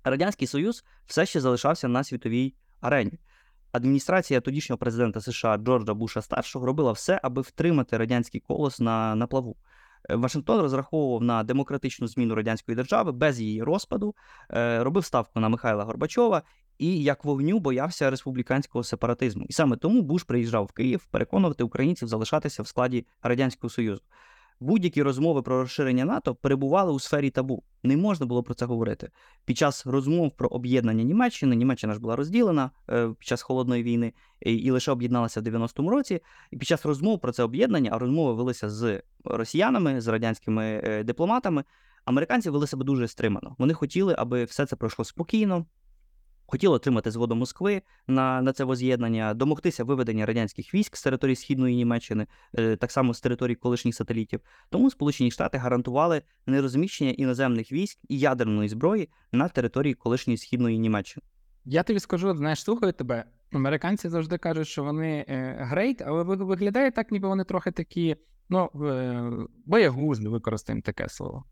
Радянський 0.05 0.49
Союз 0.49 0.85
все 1.07 1.27
ще 1.27 1.41
залишався 1.41 1.89
на 1.89 2.05
світовій 2.05 2.55
арені. 2.81 3.19
Адміністрація 3.73 4.41
тодішнього 4.41 4.79
президента 4.79 5.21
США 5.21 5.57
Джорджа 5.57 5.95
Буша 5.95 6.23
старшого 6.23 6.67
робила 6.67 6.93
все, 6.93 7.21
аби 7.23 7.43
втримати 7.43 7.97
радянський 7.97 8.41
колос 8.41 8.81
на, 8.81 9.15
на 9.15 9.27
плаву. 9.27 9.57
Е, 10.11 10.17
Вашингтон 10.17 10.61
розраховував 10.61 11.23
на 11.23 11.43
демократичну 11.43 12.07
зміну 12.07 12.35
радянської 12.35 12.77
держави 12.77 13.13
без 13.13 13.41
її 13.41 13.63
розпаду, 13.63 14.15
е, 14.51 14.85
робив 14.85 15.05
ставку 15.05 15.41
на 15.41 15.49
Михайла 15.49 15.85
Горбачова 15.85 16.43
і 16.79 17.03
як 17.03 17.25
вогню 17.25 17.59
боявся 17.59 18.11
республіканського 18.11 18.85
сепаратизму. 18.85 19.47
І 19.49 19.53
саме 19.53 19.77
тому 19.77 20.03
Буш 20.03 20.23
приїжджав 20.23 20.65
в 20.65 20.73
Київ 20.73 21.07
переконувати 21.11 21.65
українців 21.65 22.09
залишатися 22.09 22.63
в 22.63 22.67
складі 22.67 23.07
радянського 23.23 23.71
союзу. 23.71 24.03
Будь-які 24.61 25.03
розмови 25.03 25.43
про 25.43 25.63
розширення 25.63 26.05
НАТО 26.05 26.35
перебували 26.35 26.93
у 26.93 26.99
сфері 26.99 27.31
табу. 27.31 27.63
Не 27.83 27.97
можна 27.97 28.27
було 28.27 28.43
про 28.43 28.55
це 28.55 28.67
говорити. 28.67 29.11
Під 29.45 29.59
час 29.59 29.87
розмов 29.87 30.37
про 30.37 30.49
об'єднання 30.49 31.05
Німеччини 31.05 31.57
Німеччина 31.57 31.95
ж 31.95 32.01
була 32.01 32.17
розділена 32.17 32.71
е, 32.91 33.09
під 33.19 33.29
час 33.29 33.43
холодної 33.43 33.83
війни 33.83 34.13
і, 34.41 34.71
лише 34.71 34.93
об'єдналася 34.93 35.41
в 35.41 35.45
90-му 35.45 35.91
році. 35.91 36.21
І 36.51 36.57
під 36.57 36.69
час 36.69 36.87
розмов 36.87 37.21
про 37.21 37.33
це 37.33 37.43
об'єднання, 37.43 37.91
а 37.93 37.99
розмови 37.99 38.35
велися 38.35 38.71
з 38.71 39.03
росіянами, 39.25 40.01
з 40.01 40.09
радянськими 40.09 40.81
е, 40.85 41.05
дипломатами. 41.05 41.65
Американці 42.05 42.51
вели 42.51 42.67
себе 42.67 42.85
дуже 42.85 43.09
стримано. 43.09 43.57
Вони 43.59 43.75
хотіли, 43.75 44.15
аби 44.19 44.45
все 44.45 44.67
це 44.67 44.77
пройшло 44.77 45.05
спокійно, 45.05 45.67
хотіли 46.49 46.75
отримати 46.75 47.11
згоду 47.11 47.35
Москви 47.35 47.83
на 48.07 48.43
на 48.43 48.53
це 48.53 48.65
воз'єднання, 48.65 49.35
домогтися 49.35 49.85
виведення 49.85 50.27
радянських 50.27 50.75
військ 50.75 50.97
з 50.97 51.03
території 51.03 51.37
східної 51.37 51.77
Німеччини, 51.77 52.27
е, 52.59 52.77
так 52.77 52.93
само 52.93 53.15
з 53.15 53.21
території 53.21 53.57
колишніх 53.57 53.95
сателітів. 53.95 54.41
Тому 54.71 54.91
Сполучені 54.91 55.31
Штати 55.31 55.59
гарантували 55.59 56.23
нерозміщення 56.47 57.11
іноземних 57.11 57.73
військ 57.73 57.99
і 58.09 58.19
ядерної 58.19 58.69
зброї 58.69 59.09
на 59.33 59.49
території 59.49 59.95
колишньої 59.95 60.37
східної 60.37 60.79
Німеччини. 60.79 61.25
Я 61.65 61.83
тобі 61.83 62.01
скажу, 62.01 62.37
знаєш, 62.37 62.63
слухаю 62.63 62.93
тебе. 62.93 63.25
Американці 63.53 64.09
завжди 64.09 64.39
кажуть, 64.39 64.69
що 64.69 64.85
вони 64.85 65.25
great, 65.59 66.03
але 66.03 66.23
виглядає 66.23 66.91
так, 66.91 67.13
ніби 67.13 67.29
вони 67.29 67.45
трохи 67.45 67.71
такі, 67.71 68.17
ну, 68.49 68.71
е, 68.87 69.33
боягузли, 69.67 70.29
використаємо 70.29 70.83
таке 70.83 71.09
слово. 71.09 71.45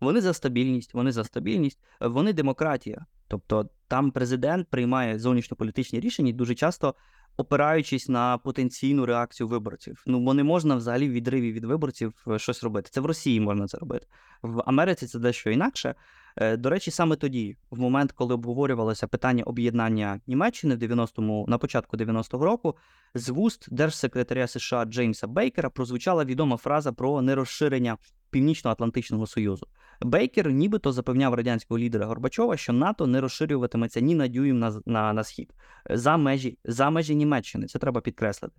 Вони 0.00 0.20
за 0.20 0.32
стабільність, 0.32 0.94
вони 0.94 1.12
за 1.12 1.24
стабільність, 1.24 1.78
вони 2.00 2.32
демократія. 2.32 3.06
Тобто 3.28 3.70
там 3.88 4.10
президент 4.10 4.68
приймає 4.68 5.18
зовнішньополітичні 5.18 6.00
рішення 6.00 6.32
дуже 6.32 6.54
часто 6.54 6.94
опираючись 7.38 8.08
на 8.08 8.38
потенційну 8.38 9.06
реакцію 9.06 9.48
виборців. 9.48 10.02
Ну 10.06 10.20
бо 10.20 10.34
не 10.34 10.44
можна 10.44 10.76
взагалі 10.76 11.08
в 11.08 11.12
відриві 11.12 11.52
від 11.52 11.64
виборців 11.64 12.14
е, 12.28 12.38
щось 12.38 12.62
робити. 12.62 12.88
Це 12.92 13.00
в 13.00 13.06
Росії 13.06 13.40
можна 13.40 13.66
це 13.66 13.78
робити. 13.78 14.06
В 14.42 14.62
Америці 14.66 15.06
це 15.06 15.18
дещо 15.18 15.50
інакше. 15.50 15.94
Е, 16.36 16.56
до 16.56 16.70
речі, 16.70 16.90
саме 16.90 17.16
тоді, 17.16 17.56
в 17.70 17.80
момент, 17.80 18.12
коли 18.12 18.34
обговорювалося 18.34 19.06
питання 19.06 19.44
об'єднання 19.44 20.20
Німеччини 20.26 20.74
в 20.74 20.78
90-му, 20.78 21.44
на 21.48 21.58
початку 21.58 21.96
90-го 21.96 22.44
року, 22.44 22.76
з 23.14 23.28
вуст 23.28 23.74
держсекретаря 23.74 24.46
США 24.46 24.84
Джеймса 24.84 25.26
Бейкера 25.26 25.70
прозвучала 25.70 26.24
відома 26.24 26.56
фраза 26.56 26.92
про 26.92 27.22
нерозширення 27.22 27.96
Північно-Атлантичного 28.30 29.26
Союзу. 29.26 29.66
Бейкер 30.00 30.50
нібито 30.50 30.92
запевняв 30.92 31.34
радянського 31.34 31.78
лідера 31.78 32.06
Горбачова, 32.06 32.56
що 32.56 32.72
НАТО 32.72 33.06
не 33.06 33.20
розширюватиметься 33.20 34.00
ні 34.00 34.14
на 34.14 34.28
дюйм 34.28 34.58
на 34.58 34.80
на, 34.86 35.12
на 35.12 35.24
схід 35.24 35.54
за 35.90 36.16
межі 36.16 36.58
за 36.64 36.90
межі 36.90 37.14
Німеччини. 37.14 37.66
Це 37.66 37.78
треба 37.78 38.00
підкреслити. 38.00 38.54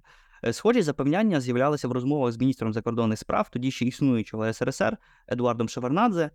Е, 0.46 0.54
схожі 0.54 0.82
запевняння 0.82 1.42
з'являлися 1.42 1.88
в 1.88 1.92
розмовах 1.92 2.32
з 2.32 2.38
міністром 2.38 2.74
закордонних 2.74 3.20
справ, 3.20 3.50
тоді 3.52 3.72
ще 3.72 3.86
існуючого 3.86 4.54
СРСР 4.54 4.98
Едуардом 5.28 5.70
Шевернадзе. 5.70 6.30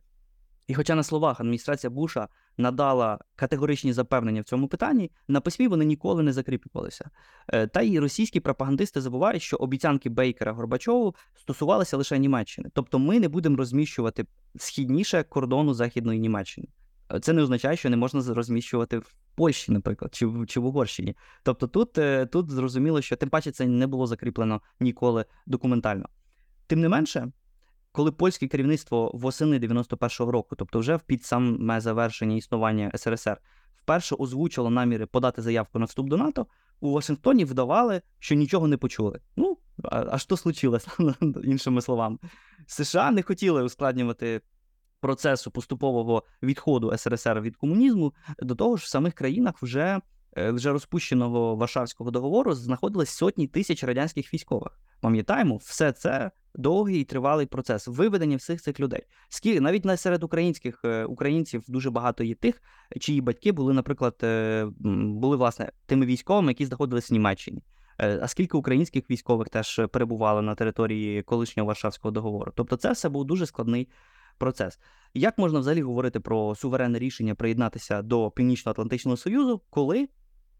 І, 0.66 0.74
хоча 0.74 0.94
на 0.94 1.02
словах 1.02 1.40
адміністрація 1.40 1.90
Буша 1.90 2.28
надала 2.58 3.18
категоричні 3.36 3.92
запевнення 3.92 4.40
в 4.40 4.44
цьому 4.44 4.68
питанні, 4.68 5.10
на 5.28 5.40
письмі 5.40 5.68
вони 5.68 5.84
ніколи 5.84 6.22
не 6.22 6.32
закріплювалися. 6.32 7.10
Е, 7.48 7.66
та 7.66 7.82
й 7.82 7.98
російські 7.98 8.40
пропагандисти 8.40 9.00
забувають, 9.00 9.42
що 9.42 9.56
обіцянки 9.56 10.10
Бейкера 10.10 10.52
Горбачову 10.52 11.14
стосувалися 11.34 11.96
лише 11.96 12.18
Німеччини. 12.18 12.68
Тобто 12.72 12.98
ми 12.98 13.20
не 13.20 13.28
будемо 13.28 13.56
розміщувати 13.56 14.26
східніше 14.56 15.22
кордону 15.22 15.74
Західної 15.74 16.20
Німеччини. 16.20 16.66
Е, 17.14 17.20
це 17.20 17.32
не 17.32 17.42
означає, 17.42 17.76
що 17.76 17.90
не 17.90 17.96
можна 17.96 18.34
розміщувати 18.34 18.98
в 18.98 19.14
Польщі, 19.34 19.72
наприклад, 19.72 20.14
чи 20.14 20.26
в 20.26 20.46
чи 20.46 20.60
в 20.60 20.66
Угорщині. 20.66 21.16
Тобто 21.42 21.66
тут, 21.66 21.98
е, 21.98 22.26
тут 22.26 22.50
зрозуміло, 22.50 23.02
що 23.02 23.16
тим 23.16 23.28
паче 23.28 23.50
це 23.50 23.66
не 23.66 23.86
було 23.86 24.06
закріплено 24.06 24.60
ніколи 24.80 25.24
документально. 25.46 26.08
Тим 26.66 26.80
не 26.80 26.88
менше 26.88 27.32
коли 27.94 28.12
польське 28.12 28.46
керівництво 28.46 29.10
восени 29.14 29.58
91-го 29.58 30.32
року, 30.32 30.56
тобто 30.56 30.78
вже 30.78 30.96
в 30.96 31.00
під 31.00 31.24
саме 31.24 31.80
завершення 31.80 32.36
існування 32.36 32.90
СРСР, 32.94 33.40
вперше 33.82 34.14
озвучило 34.14 34.70
наміри 34.70 35.06
подати 35.06 35.42
заявку 35.42 35.78
на 35.78 35.84
вступ 35.84 36.08
до 36.08 36.16
НАТО, 36.16 36.46
у 36.80 36.92
Вашингтоні 36.92 37.44
вдавали, 37.44 38.02
що 38.18 38.34
нічого 38.34 38.68
не 38.68 38.76
почули. 38.76 39.20
Ну, 39.36 39.58
а, 39.84 40.18
що 40.18 40.36
случилось, 40.36 40.86
іншими 41.44 41.82
словами, 41.82 42.18
США 42.66 43.10
не 43.10 43.22
хотіли 43.22 43.62
ускладнювати. 43.62 44.40
Процесу 45.00 45.50
поступового 45.50 46.22
відходу 46.42 46.96
СРСР 46.96 47.40
від 47.40 47.56
комунізму 47.56 48.14
до 48.38 48.54
того 48.54 48.76
ж 48.76 48.84
в 48.84 48.88
самих 48.88 49.14
країнах 49.14 49.54
вже 49.62 50.00
вже 50.36 50.72
розпущеного 50.72 51.56
Варшавського 51.56 52.10
договору 52.10 52.54
знаходились 52.54 53.10
сотні 53.10 53.46
тисяч 53.46 53.84
радянських 53.84 54.34
військових. 54.34 54.80
Пам'ятаємо, 55.00 55.56
все 55.56 55.92
це 55.92 56.30
довгий 56.54 57.00
і 57.00 57.04
тривалий 57.04 57.46
процес 57.46 57.88
виведення 57.88 58.36
всіх 58.36 58.62
цих 58.62 58.80
людей. 58.80 59.02
Скільки 59.28 59.60
навіть 59.60 60.00
серед 60.00 60.22
українських 60.22 60.80
е, 60.84 61.04
українців 61.04 61.64
дуже 61.68 61.90
багато 61.90 62.24
є 62.24 62.34
тих, 62.34 62.62
чиї 63.00 63.20
батьки 63.20 63.52
були, 63.52 63.72
наприклад, 63.72 64.16
е, 64.22 64.66
були 64.80 65.36
власне 65.36 65.72
тими 65.86 66.06
військовими, 66.06 66.50
які 66.50 66.66
знаходились 66.66 67.10
в 67.10 67.12
Німеччині. 67.12 67.62
Е, 67.98 68.18
а 68.22 68.28
скільки 68.28 68.56
українських 68.56 69.10
військових 69.10 69.48
теж 69.48 69.80
перебували 69.92 70.42
на 70.42 70.54
території 70.54 71.22
колишнього 71.22 71.66
Варшавського 71.66 72.12
договору? 72.12 72.52
Тобто, 72.56 72.76
це 72.76 72.92
все 72.92 73.08
був 73.08 73.24
дуже 73.24 73.46
складний 73.46 73.88
процес. 74.38 74.78
Як 75.14 75.38
можна 75.38 75.58
взагалі 75.58 75.82
говорити 75.82 76.20
про 76.20 76.54
суверенне 76.54 76.98
рішення 76.98 77.34
приєднатися 77.34 78.02
до 78.02 78.30
Північно-Атлантичного 78.30 79.16
Союзу, 79.16 79.60
коли 79.70 80.08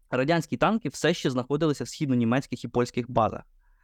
радянські 0.09 0.57
танки 0.57 0.89
все 0.89 1.13
ще 1.13 1.31
знаходилися 1.31 1.83
в 1.83 1.87
східно-німецьких 1.87 2.65
і 2.65 2.67
польських 2.67 3.11
базах? 3.11 3.41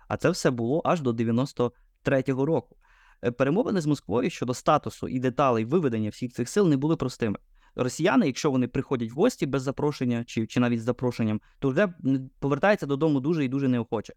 А 0.07 0.17
це 0.17 0.29
все 0.29 0.51
було 0.51 0.81
аж 0.85 1.01
до 1.01 1.11
93-го 1.11 2.45
року. 2.45 2.75
Е, 3.23 3.31
перемовини 3.31 3.81
з 3.81 3.85
Москвою 3.85 4.29
щодо 4.29 4.53
статусу 4.53 5.07
і 5.07 5.19
деталей 5.19 5.65
виведення 5.65 6.09
всіх 6.09 6.33
цих 6.33 6.49
сил 6.49 6.67
не 6.67 6.77
були 6.77 6.95
простими. 6.95 7.37
Росіяни, 7.75 8.25
якщо 8.25 8.51
вони 8.51 8.67
приходять 8.67 9.11
в 9.11 9.15
гості 9.15 9.45
без 9.45 9.61
запрошення 9.61 10.23
чи 10.23 10.47
чи 10.47 10.59
навіть 10.59 10.81
з 10.81 10.83
запрошенням, 10.83 11.41
то 11.59 11.69
вже 11.69 11.93
повертаються 12.39 12.85
додому 12.85 13.19
дуже 13.19 13.45
і 13.45 13.47
дуже 13.47 13.67
неохоче. 13.67 14.13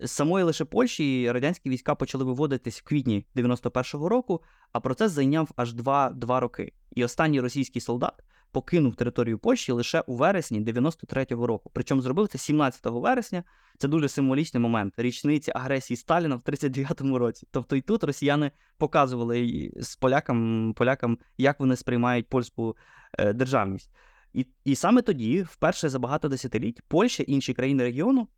З 0.00 0.10
самої 0.10 0.44
лише 0.44 0.64
Польщі 0.64 1.32
радянські 1.32 1.70
війська 1.70 1.94
почали 1.94 2.24
виводитись 2.24 2.80
в 2.80 2.82
квітні 2.82 3.26
91-го 3.36 4.08
року, 4.08 4.42
а 4.72 4.80
процес 4.80 5.12
зайняв 5.12 5.50
аж 5.56 5.72
два, 5.72 6.10
два 6.10 6.40
роки. 6.40 6.72
І 6.90 7.04
останній 7.04 7.40
російський 7.40 7.82
солдат 7.82 8.14
покинув 8.54 8.94
територію 8.96 9.38
Польщі 9.38 9.72
лише 9.72 10.00
у 10.00 10.16
вересні 10.16 10.60
93-го 10.60 11.46
року. 11.46 11.70
Причому 11.74 12.02
зробив 12.02 12.28
це 12.28 12.38
17 12.38 12.80
вересня. 12.84 13.44
Це 13.78 13.88
дуже 13.88 14.08
символічний 14.08 14.60
момент 14.60 14.94
річниці 14.96 15.52
агресії 15.54 15.96
Сталіна 15.96 16.36
в 16.36 16.40
39-му 16.40 17.18
році. 17.18 17.46
Тобто 17.50 17.76
і 17.76 17.80
тут 17.80 18.04
росіяни 18.04 18.50
показували 18.78 19.70
з 19.76 19.96
полякам, 19.96 20.72
полякам, 20.76 21.18
як 21.38 21.60
вони 21.60 21.76
сприймають 21.76 22.28
польську 22.28 22.76
е, 23.18 23.32
державність. 23.32 23.90
І 24.32 24.46
і 24.64 24.74
саме 24.74 25.02
тоді, 25.02 25.42
вперше 25.42 25.88
за 25.88 25.98
багато 25.98 26.28
десятиліть, 26.28 26.82
Польща 26.88 27.22
і 27.22 27.32
інші 27.32 27.54
країни 27.54 27.82
регіону 27.82 28.28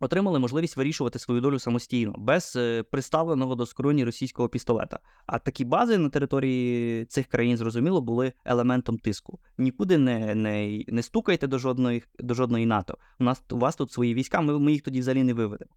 отримали 0.00 0.38
можливість 0.38 0.76
вирішувати 0.76 1.18
свою 1.18 1.40
долю 1.40 1.58
самостійно, 1.58 2.14
без 2.18 2.56
е, 2.56 2.82
приставленого 2.82 3.54
до 3.54 3.66
скроні 3.66 4.04
російського 4.04 4.48
пістолета. 4.48 4.98
А 5.26 5.38
такі 5.38 5.64
бази 5.64 5.98
на 5.98 6.08
території 6.08 7.04
цих 7.04 7.26
країн, 7.26 7.56
зрозуміло, 7.56 8.00
були 8.00 8.32
елементом 8.44 8.98
тиску. 8.98 9.38
Нікуди 9.58 9.98
не 9.98 10.34
не, 10.34 10.84
не 10.88 11.02
стукайте 11.02 11.46
до 11.46 11.58
жодної 11.58 12.04
до 12.18 12.34
жодної 12.34 12.66
НАТО. 12.66 12.98
У 13.20 13.24
нас 13.24 13.42
у 13.50 13.58
вас 13.58 13.76
тут 13.76 13.92
свої 13.92 14.14
війська, 14.14 14.40
ми, 14.40 14.58
ми 14.58 14.72
їх 14.72 14.82
тоді 14.82 15.00
взагалі 15.00 15.22
не 15.24 15.34
виведемо. 15.34 15.70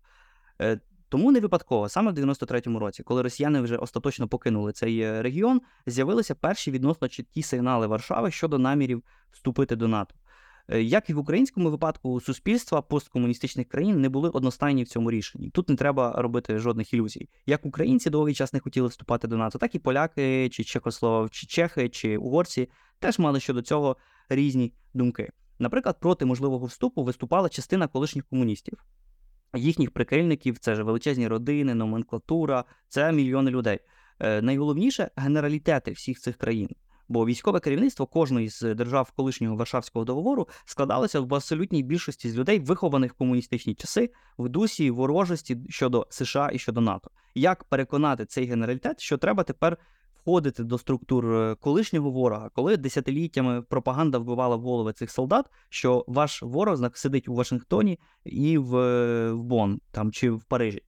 Е, 0.62 0.80
тому 1.10 1.32
не 1.32 1.40
випадково, 1.40 1.90
саме 1.90 2.12
в 2.12 2.16
93-му 2.16 2.80
році, 2.80 3.04
коли 3.04 3.22
росіяни 3.22 3.62
вже 3.62 3.78
остаточно 3.78 4.28
покинули 4.28 4.72
цей 4.72 5.00
е, 5.00 5.22
регіон, 5.22 5.62
з'явилися 5.86 6.36
перші 6.36 6.72
відносно 6.72 7.08
чіткі 7.08 7.44
сигнали 7.44 7.88
Варшави 7.88 8.32
щодо 8.32 8.58
намірів 8.58 9.04
вступити 9.32 9.76
до 9.76 9.88
НАТО. 9.88 10.16
Е, 10.70 10.82
як 10.82 11.10
і 11.10 11.14
в 11.14 11.20
українському 11.20 11.72
випадку, 11.72 12.22
суспільства 12.22 12.82
посткомуністичних 12.82 13.68
країн 13.68 14.02
не 14.02 14.10
були 14.10 14.30
одностайні 14.30 14.84
в 14.84 14.88
цьому 14.88 15.12
рішенні. 15.12 15.50
Тут 15.50 15.70
не 15.70 15.76
треба 15.76 16.14
робити 16.18 16.60
жодних 16.60 16.94
ілюзій. 16.94 17.30
Як 17.46 17.66
українці 17.66 18.10
довгий 18.10 18.34
час 18.34 18.54
не 18.54 18.60
хотіли 18.60 18.88
вступати 18.88 19.28
до 19.28 19.38
НАТО, 19.38 19.60
так 19.60 19.76
і 19.76 19.80
поляки, 19.80 20.50
чи 20.50 20.64
Чехослов, 20.64 21.30
чи 21.30 21.48
чехи, 21.48 21.90
чи 21.90 22.18
угорці 22.18 22.70
теж 23.00 23.20
мали 23.20 23.40
щодо 23.40 23.62
цього 23.62 23.98
різні 24.30 24.74
думки. 24.94 25.30
Наприклад, 25.60 26.00
проти 26.00 26.26
можливого 26.26 26.66
вступу 26.66 27.04
виступала 27.04 27.50
частина 27.50 27.88
колишніх 27.88 28.26
комуністів. 28.26 28.86
Їхніх 29.56 29.92
прикильників 29.92 30.58
це 30.58 30.76
ж 30.76 30.84
величезні 30.84 31.28
родини, 31.28 31.76
номенклатура, 31.76 32.64
це 32.90 33.12
мільйони 33.12 33.52
людей. 33.52 33.80
Е, 34.20 34.42
найголовніше 34.42 35.12
генералітети 35.16 35.92
всіх 35.92 36.20
цих 36.20 36.38
країн. 36.38 36.70
Бо 37.10 37.26
військове 37.26 37.60
керівництво 37.60 38.06
кожної 38.06 38.50
з 38.50 38.76
держав 38.76 39.12
колишнього 39.12 39.56
Варшавського 39.56 40.06
договору 40.06 40.48
складалося 40.66 41.20
в 41.20 41.36
абсолютній 41.36 41.84
більшості 41.84 42.30
з 42.30 42.38
людей, 42.38 42.60
вихованих 42.60 43.14
в 43.14 43.18
комуністичні 43.18 43.76
часи, 43.76 44.10
в 44.38 44.50
дусі 44.50 44.92
ворожості 44.92 45.58
щодо 45.70 46.08
США 46.10 46.50
і 46.54 46.60
щодо 46.60 46.82
НАТО. 46.82 47.12
Як 47.36 47.64
переконати 47.64 48.26
цей 48.26 48.46
генералітет, 48.46 49.00
що 49.00 49.18
треба 49.18 49.44
тепер 49.44 49.78
входити 50.28 50.64
до 50.64 50.78
структур 50.78 51.34
е, 51.34 51.56
колишнього 51.56 52.12
ворога, 52.12 52.50
коли 52.54 52.78
десятиліттями 52.78 53.62
пропаганда 53.62 54.18
вбивала 54.18 54.56
в 54.56 54.62
голови 54.62 54.94
цих 54.94 55.12
солдат, 55.12 55.46
що 55.70 56.06
ваш 56.08 56.42
ворог 56.42 56.92
сидить 56.94 57.30
у 57.30 57.34
Вашингтоні 57.34 58.00
і 58.26 58.58
в, 58.58 58.72
в 59.34 59.44
Бон 59.44 59.80
там 59.92 60.12
чи 60.12 60.32
в 60.32 60.44
Парижі? 60.44 60.84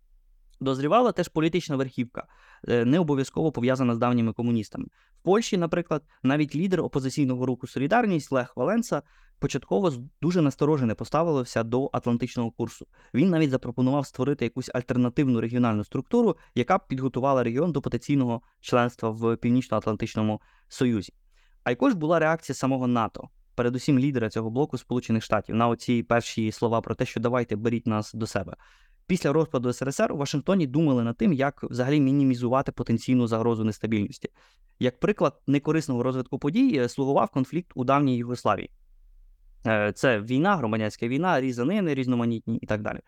Дозрівала 0.61 1.11
теж 1.11 1.27
політична 1.27 1.75
верхівка, 1.75 2.21
е, 2.21 2.25
не 2.67 2.99
обов'язково 2.99 3.51
пов'язана 3.51 3.95
з 3.95 3.97
давніми 3.97 4.33
комуністами. 4.33 4.85
В 5.19 5.21
Польщі, 5.21 5.57
наприклад, 5.57 6.03
навіть 6.23 6.55
лідер 6.55 6.81
опозиційного 6.81 7.45
руху 7.45 7.67
Солідарність 7.67 8.31
Лех 8.31 8.57
Валенса 8.57 9.01
початково 9.39 9.93
дуже 10.21 10.41
насторожене 10.41 10.95
поставився 10.95 11.63
до 11.63 11.89
атлантичного 11.93 12.51
курсу. 12.51 12.87
Він 13.13 13.29
навіть 13.29 13.49
запропонував 13.49 14.05
створити 14.05 14.45
якусь 14.45 14.69
альтернативну 14.73 15.41
регіональну 15.41 15.83
структуру, 15.83 16.37
яка 16.55 16.77
б 16.77 16.87
підготувала 16.87 17.43
регіон 17.43 17.71
до 17.71 17.81
потенційного 17.81 18.41
членства 18.61 19.09
в 19.09 19.37
Північно-Атлантичному 19.37 20.41
Союзі. 20.67 21.13
А 21.63 21.69
якож 21.69 21.93
була 21.93 22.19
реакція 22.19 22.55
самого 22.55 22.87
НАТО, 22.87 23.29
передусім 23.55 23.99
лідера 23.99 24.29
цього 24.29 24.49
блоку 24.49 24.77
Сполучених 24.77 25.23
Штатів, 25.23 25.55
на 25.55 25.67
оці 25.67 26.03
перші 26.03 26.51
слова 26.51 26.81
про 26.81 26.95
те, 26.95 27.05
що 27.05 27.19
давайте 27.19 27.55
беріть 27.55 27.87
нас 27.87 28.13
до 28.13 28.27
себе. 28.27 28.55
Після 29.09 29.33
розпаду 29.33 29.73
СРСР 29.73 30.11
у 30.11 30.17
Вашингтоні 30.17 30.67
думали 30.67 31.03
над 31.03 31.17
тим, 31.17 31.33
як 31.33 31.63
взагалі 31.63 31.99
мінімізувати 31.99 32.71
потенційну 32.71 33.27
загрозу 33.27 33.63
нестабільності. 33.63 34.29
Як 34.79 34.99
приклад 34.99 35.41
некорисного 35.47 36.03
розвитку 36.03 36.39
подій 36.39 36.77
е, 36.77 36.89
слугував 36.89 37.29
конфлікт 37.29 37.71
у 37.75 37.83
давній 37.83 38.17
Югославії. 38.17 38.69
Е, 39.67 39.91
це 39.95 40.21
війна, 40.21 40.55
громадянська 40.55 41.07
війна, 41.07 41.41
різанини, 41.41 41.93
різноманітні 41.93 42.57
і 42.57 42.65
так 42.65 42.81
далі. 42.81 42.99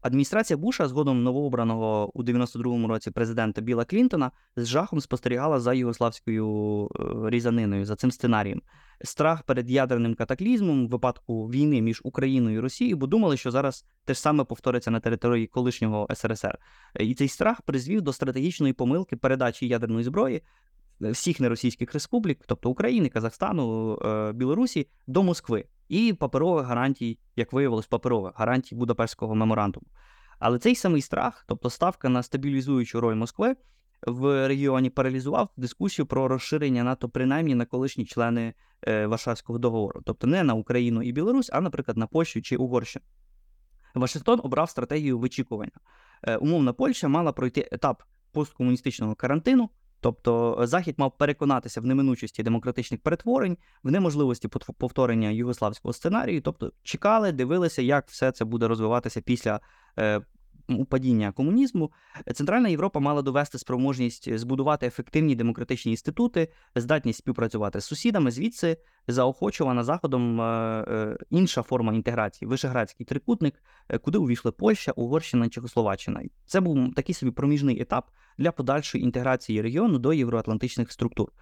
Адміністрація 0.00 0.56
Буша, 0.56 0.88
згодом 0.88 1.22
новообраного 1.22 2.10
у 2.14 2.22
92-му 2.22 2.88
році 2.88 3.10
президента 3.10 3.60
Біла 3.60 3.84
Клінтона, 3.84 4.30
з 4.56 4.66
жахом 4.66 5.00
спостерігала 5.00 5.60
за 5.60 5.74
югославською 5.74 6.88
е, 7.00 7.30
різаниною, 7.30 7.84
за 7.84 7.96
цим 7.96 8.10
сценарієм. 8.10 8.62
Страх 9.04 9.42
перед 9.42 9.70
ядерним 9.70 10.14
катаклізмом 10.14 10.86
в 10.86 10.90
випадку 10.90 11.46
війни 11.46 11.82
між 11.82 12.00
Україною 12.04 12.56
і 12.56 12.60
Росією, 12.60 12.96
бо 12.96 13.06
думали, 13.06 13.36
що 13.36 13.50
зараз 13.50 13.84
те 14.04 14.14
ж 14.14 14.20
саме 14.20 14.44
повториться 14.44 14.90
на 14.90 15.00
території 15.00 15.46
колишнього 15.46 16.08
СРСР. 16.14 16.58
І 17.00 17.14
цей 17.14 17.28
страх 17.28 17.62
призвів 17.62 18.02
до 18.02 18.12
стратегічної 18.12 18.72
помилки 18.72 19.16
передачі 19.16 19.68
ядерної 19.68 20.04
зброї 20.04 20.42
всіх 21.00 21.40
неросійських 21.40 21.92
республік, 21.92 22.44
тобто 22.46 22.70
України, 22.70 23.08
Казахстану, 23.08 23.98
е, 24.04 24.32
Білорусі, 24.32 24.88
до 25.06 25.22
Москви 25.22 25.64
і 25.88 26.12
паперових 26.12 26.66
гарантій, 26.66 27.18
як 27.36 27.52
виявилось, 27.52 27.86
паперових 27.86 28.32
гарантій 28.36 28.74
Будапештського 28.74 29.34
меморандуму. 29.34 29.86
Але 30.38 30.58
цей 30.58 30.74
самий 30.74 31.02
страх, 31.02 31.44
тобто 31.48 31.70
ставка 31.70 32.08
на 32.08 32.22
стабілізуючу 32.22 33.00
роль 33.00 33.14
Москви 33.14 33.56
в 34.06 34.48
регіоні, 34.48 34.90
паралізував 34.90 35.48
дискусію 35.56 36.06
про 36.06 36.28
розширення 36.28 36.84
НАТО, 36.84 37.08
принаймні 37.08 37.54
на 37.54 37.64
колишні 37.64 38.04
члени 38.04 38.54
е, 38.82 39.06
Варшавського 39.06 39.58
договору, 39.58 40.00
тобто 40.04 40.26
не 40.26 40.42
на 40.42 40.54
Україну 40.54 41.02
і 41.02 41.12
Білорусь, 41.12 41.50
а, 41.52 41.60
наприклад, 41.60 41.96
на 41.96 42.06
Польщу 42.06 42.42
чи 42.42 42.56
Угорщину. 42.56 43.04
Вашингтон 43.94 44.40
обрав 44.44 44.70
стратегію 44.70 45.18
вичікування. 45.18 45.72
Е, 46.22 46.36
умовна 46.36 46.72
Польща 46.72 47.08
мала 47.08 47.32
пройти 47.32 47.68
етап 47.72 48.02
посткомуністичного 48.32 49.14
карантину, 49.14 49.70
Тобто 50.00 50.58
е, 50.62 50.66
Захід 50.66 50.94
мав 50.98 51.18
переконатися 51.18 51.80
в 51.80 51.86
неминучості 51.86 52.42
демократичних 52.42 53.00
перетворень, 53.00 53.56
в 53.82 53.90
неможливості 53.90 54.48
повторення 54.78 55.30
югославського 55.30 55.92
сценарію, 55.92 56.40
тобто 56.40 56.72
чекали, 56.82 57.32
дивилися, 57.32 57.82
як 57.82 58.08
все 58.08 58.32
це 58.32 58.44
буде 58.44 58.68
розвиватися 58.68 59.20
після 59.20 59.60
падіння 60.88 61.32
комунізму. 61.32 61.92
Центральна 62.34 62.68
Європа 62.68 63.00
мала 63.00 63.22
довести 63.22 63.58
спроможність 63.58 64.38
збудувати 64.38 64.86
ефективні 64.86 65.34
демократичні 65.34 65.92
інститути, 65.92 66.48
здатність 66.74 67.18
співпрацювати 67.18 67.80
з 67.80 67.84
сусідами, 67.84 68.30
звідси 68.30 68.76
заохочувана 69.08 69.84
заходом 69.84 70.40
е, 70.40 70.44
е, 70.88 71.18
інша 71.30 71.62
форма 71.62 71.94
інтеграції 71.94 72.48
вишеградський 72.48 73.06
трикутник, 73.06 73.54
е, 73.88 73.98
куди 73.98 74.18
увійшли 74.18 74.52
Польща, 74.52 74.92
Угорщина 74.92 75.48
Чехословаччина. 75.48 76.22
Це 76.46 76.60
був 76.60 76.94
такий 76.94 77.14
собі 77.14 77.32
проміжний 77.32 77.82
етап 77.82 78.10
для 78.38 78.52
подальшої 78.52 79.04
інтеграції 79.04 79.62
регіону 79.62 79.98
до 79.98 80.12
євроатлантичних 80.12 80.92
структур. 80.92 81.32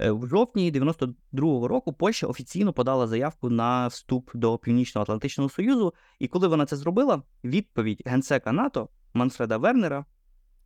Е, 0.00 0.10
в 0.10 0.26
жовтні 0.26 0.72
92-го 0.72 1.68
року 1.68 1.92
Польща 1.92 2.26
офіційно 2.26 2.72
подала 2.72 3.06
заявку 3.06 3.50
на 3.50 3.86
вступ 3.86 4.30
до 4.34 4.58
Північно-Атлантичного 4.58 5.50
Союзу, 5.50 5.94
і 6.18 6.28
коли 6.28 6.48
вона 6.48 6.66
це 6.66 6.76
зробила, 6.76 7.22
відповідь 7.44 8.02
генсека 8.06 8.52
НАТО 8.52 8.88
Манфреда 9.14 9.56
Вернера 9.56 10.04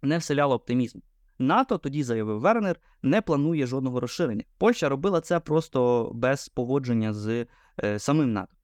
не 0.02 0.18
вселяла 0.18 0.54
оптимізм. 0.54 0.98
НАТО 1.38 1.78
тоді 1.78 2.02
заявив 2.02 2.40
Вернер, 2.40 2.80
не 3.02 3.22
планує 3.22 3.66
жодного 3.66 4.00
розширення. 4.00 4.44
Польща 4.58 4.88
робила 4.88 5.20
це 5.20 5.40
просто 5.40 6.10
без 6.14 6.48
погодження 6.48 7.12
з 7.12 7.46
е, 7.84 7.98
самим 7.98 8.32
НАТО. 8.32 8.54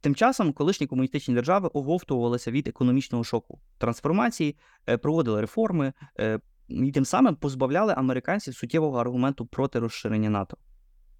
Тим 0.00 0.14
часом 0.14 0.52
колишні 0.52 0.86
комуністичні 0.86 1.34
держави 1.34 1.70
оговтувалися 1.72 2.50
від 2.50 2.68
економічного 2.68 3.24
шоку 3.24 3.60
трансформації, 3.78 4.56
е, 4.88 4.96
проводили 4.96 5.40
реформи, 5.40 5.92
е, 6.20 6.40
і 6.68 6.92
тим 6.92 7.04
самим 7.04 7.36
позбавляли 7.36 7.94
американців 7.96 8.54
суттєвого 8.54 8.98
аргументу 8.98 9.46
проти 9.46 9.78
розширення 9.78 10.30
НАТО. 10.30 10.56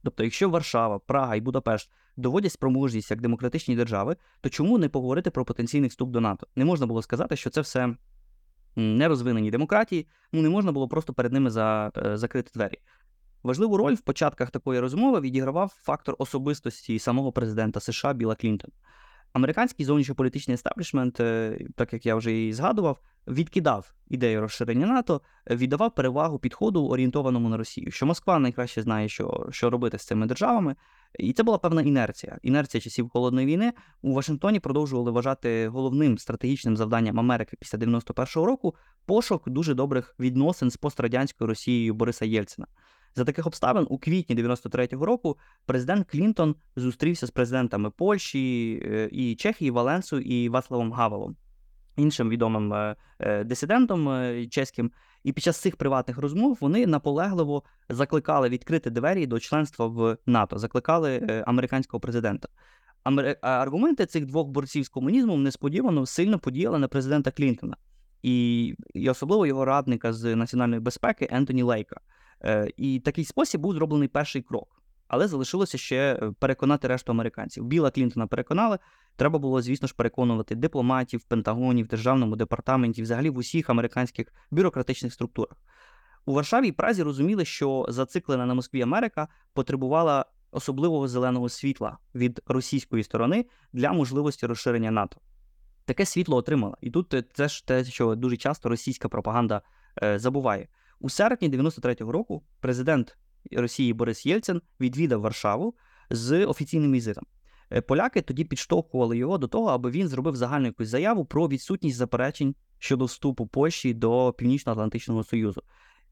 Тобто, 0.02 0.24
якщо 0.24 0.50
Варшава, 0.50 0.98
Прага 0.98 1.36
і 1.36 1.40
Будапешт 1.40 1.90
доводять 2.16 2.52
спроможність 2.52 3.10
як 3.10 3.20
демократичні 3.20 3.76
держави, 3.76 4.16
то 4.40 4.48
чому 4.48 4.78
не 4.78 4.88
поговорити 4.88 5.30
про 5.30 5.44
потенційний 5.44 5.88
вступ 5.88 6.10
до 6.10 6.20
НАТО? 6.20 6.46
Не 6.56 6.64
можна 6.64 6.86
було 6.86 7.02
сказати, 7.02 7.36
що 7.36 7.50
це 7.50 7.60
все 7.60 7.96
нерозвинені 8.76 9.50
демократії, 9.50 10.08
ну 10.32 10.42
не 10.42 10.48
можна 10.48 10.72
було 10.72 10.88
просто 10.88 11.14
перед 11.14 11.32
ними 11.32 11.50
за, 11.50 11.92
е, 11.96 12.16
закрити 12.16 12.50
двері. 12.54 12.78
Важливу 13.42 13.76
роль 13.76 13.94
в 13.94 14.00
початках 14.00 14.50
такої 14.50 14.80
розмови 14.80 15.20
відігравав 15.20 15.72
фактор 15.76 16.14
особистості 16.18 16.98
самого 16.98 17.32
президента 17.32 17.80
США 17.80 18.12
Біла 18.12 18.34
Клінтона. 18.34 18.72
Американський 19.34 19.86
зовнішньополітичний 19.86 20.54
естаблішмент, 20.54 21.20
е, 21.20 21.58
так 21.76 21.92
як 21.92 22.06
я 22.06 22.14
вже 22.14 22.46
і 22.46 22.52
згадував, 22.52 22.98
відкидав 23.28 23.92
ідею 24.08 24.40
розширення 24.40 24.86
НАТО, 24.86 25.20
віддавав 25.50 25.94
перевагу 25.94 26.38
підходу, 26.38 26.86
орієнтованому 26.86 27.48
на 27.48 27.56
Росію, 27.56 27.90
що 27.90 28.06
Москва 28.06 28.38
найкраще 28.38 28.82
знає, 28.82 29.08
що 29.08 29.46
що 29.50 29.70
робити 29.70 29.98
з 29.98 30.04
цими 30.04 30.26
державами. 30.26 30.76
І 31.18 31.32
це 31.32 31.42
була 31.42 31.58
певна 31.58 31.82
інерція. 31.82 32.38
Інерція 32.42 32.80
часів 32.80 33.08
холодної 33.08 33.46
війни 33.46 33.72
у 34.02 34.14
Вашингтоні 34.14 34.60
продовжували 34.60 35.10
вважати 35.10 35.68
головним 35.68 36.18
стратегічним 36.18 36.76
завданням 36.76 37.20
Америки 37.20 37.56
після 37.60 37.78
91-го 37.78 38.46
року 38.46 38.74
пошук 39.06 39.48
дуже 39.48 39.74
добрих 39.74 40.14
відносин 40.20 40.70
з 40.70 40.76
пострадянською 40.76 41.48
Росією 41.48 41.94
Бориса 41.94 42.24
Єльцина. 42.24 42.66
За 43.16 43.24
таких 43.24 43.46
обставин 43.46 43.86
у 43.90 43.98
квітні 43.98 44.36
93-го 44.36 45.06
року 45.06 45.38
президент 45.66 46.10
Клінтон 46.10 46.54
зустрівся 46.76 47.26
з 47.26 47.30
президентами 47.30 47.90
Польщі 47.90 48.82
е, 48.84 49.08
і 49.12 49.34
Чехії, 49.34 49.70
Валенсу 49.70 50.18
і 50.18 50.48
Вацлавом 50.48 50.92
Гавелом, 50.92 51.36
іншим 51.96 52.28
відомим 52.28 52.74
е, 52.74 52.96
е, 53.20 53.44
дисидентом 53.44 54.28
чеським. 54.50 54.90
І 55.24 55.32
під 55.32 55.44
час 55.44 55.60
цих 55.60 55.76
приватних 55.76 56.18
розмов 56.18 56.58
вони 56.60 56.86
наполегливо 56.86 57.62
закликали 57.88 58.48
відкрити 58.48 58.90
двері 58.90 59.26
до 59.26 59.40
членства 59.40 59.86
в 59.86 60.16
НАТО, 60.26 60.58
закликали 60.58 61.42
американського 61.46 62.00
президента. 62.00 62.48
Аргументи 63.40 64.06
цих 64.06 64.26
двох 64.26 64.48
борців 64.48 64.84
з 64.84 64.88
комунізмом 64.88 65.42
несподівано 65.42 66.06
сильно 66.06 66.38
подіяли 66.38 66.78
на 66.78 66.88
президента 66.88 67.30
Клінтона 67.30 67.76
і, 68.22 68.74
і 68.94 69.10
особливо 69.10 69.46
його 69.46 69.64
радника 69.64 70.12
з 70.12 70.36
національної 70.36 70.80
безпеки 70.80 71.28
Ентоні 71.30 71.62
Лейка. 71.62 72.00
Е, 72.44 72.68
І 72.76 73.00
такий 73.00 73.24
спосіб 73.24 73.60
був 73.60 73.74
зроблений 73.74 74.08
перший 74.08 74.42
крок. 74.42 74.82
Але 75.08 75.28
залишилося 75.28 75.78
ще 75.78 76.18
е, 76.22 76.32
переконати 76.38 76.88
решту 76.88 77.12
американців. 77.12 77.64
Біла 77.64 77.90
Клінтона 77.90 78.26
переконали. 78.26 78.78
Треба 79.16 79.38
було, 79.38 79.62
звісно 79.62 79.88
ж, 79.88 79.94
переконувати 79.94 80.54
дипломатів, 80.54 81.22
пентагонів, 81.22 81.86
державному 81.86 82.36
департаменті, 82.36 83.02
взагалі 83.02 83.30
в 83.30 83.36
усіх 83.38 83.70
американських 83.70 84.26
бюрократичних 84.50 85.12
структурах. 85.12 85.56
У 86.26 86.32
Варшаві 86.32 86.68
і 86.68 86.72
Празі 86.72 87.02
розуміли, 87.02 87.44
що 87.44 87.86
зациклена 87.88 88.46
на 88.46 88.54
Москві 88.54 88.82
Америка 88.82 89.28
потребувала 89.52 90.26
особливого 90.50 91.08
зеленого 91.08 91.48
світла 91.48 91.98
від 92.14 92.40
російської 92.46 93.02
сторони 93.02 93.46
для 93.72 93.92
можливості 93.92 94.46
розширення 94.46 94.90
НАТО. 94.90 95.20
Таке 95.84 96.06
світло 96.06 96.36
отримала. 96.36 96.76
І 96.80 96.90
тут 96.90 97.14
е, 97.14 97.24
це 97.32 97.48
ж 97.48 97.66
те, 97.66 97.84
що 97.84 98.14
дуже 98.14 98.36
часто 98.36 98.68
російська 98.68 99.08
пропаганда 99.08 99.62
забуває. 100.16 100.68
У 101.00 101.10
серпні 101.10 101.50
93-го 101.50 102.12
року 102.12 102.42
президент 102.60 103.16
Росії 103.52 103.92
Борис 103.92 104.26
Єльцин 104.26 104.62
відвідав 104.80 105.20
Варшаву 105.20 105.74
з 106.10 106.46
офіційним 106.46 106.92
візитом. 106.92 107.24
Е, 107.72 107.80
поляки 107.80 108.20
тоді 108.22 108.44
підштовхували 108.44 109.18
його 109.18 109.38
до 109.38 109.48
того, 109.48 109.66
аби 109.68 109.90
він 109.90 110.08
зробив 110.08 110.36
загальну 110.36 110.66
якусь 110.66 110.88
заяву 110.88 111.24
про 111.24 111.48
відсутність 111.48 111.96
заперечень 111.96 112.54
щодо 112.78 113.04
вступу 113.04 113.46
Польщі 113.46 113.94
до 113.94 114.32
Північно-Атлантичного 114.38 115.24
Союзу. 115.24 115.62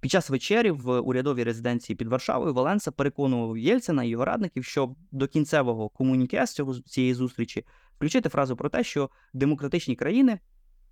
Під 0.00 0.10
час 0.10 0.30
вечері 0.30 0.70
в 0.70 1.00
урядовій 1.00 1.44
резиденції 1.44 1.96
під 1.96 2.08
Варшавою 2.08 2.54
Валенса 2.54 2.90
переконував 2.90 3.58
Єльцина 3.58 4.04
і 4.04 4.08
його 4.08 4.24
радників, 4.24 4.64
що 4.64 4.94
до 5.12 5.28
кінцевого 5.28 5.88
комуніке 5.88 6.46
з 6.46 6.52
цього 6.52 6.74
цієї 6.74 7.14
зустрічі 7.14 7.64
включити 7.96 8.28
фразу 8.28 8.56
про 8.56 8.68
те, 8.68 8.84
що 8.84 9.10
демократичні 9.32 9.96
країни 9.96 10.38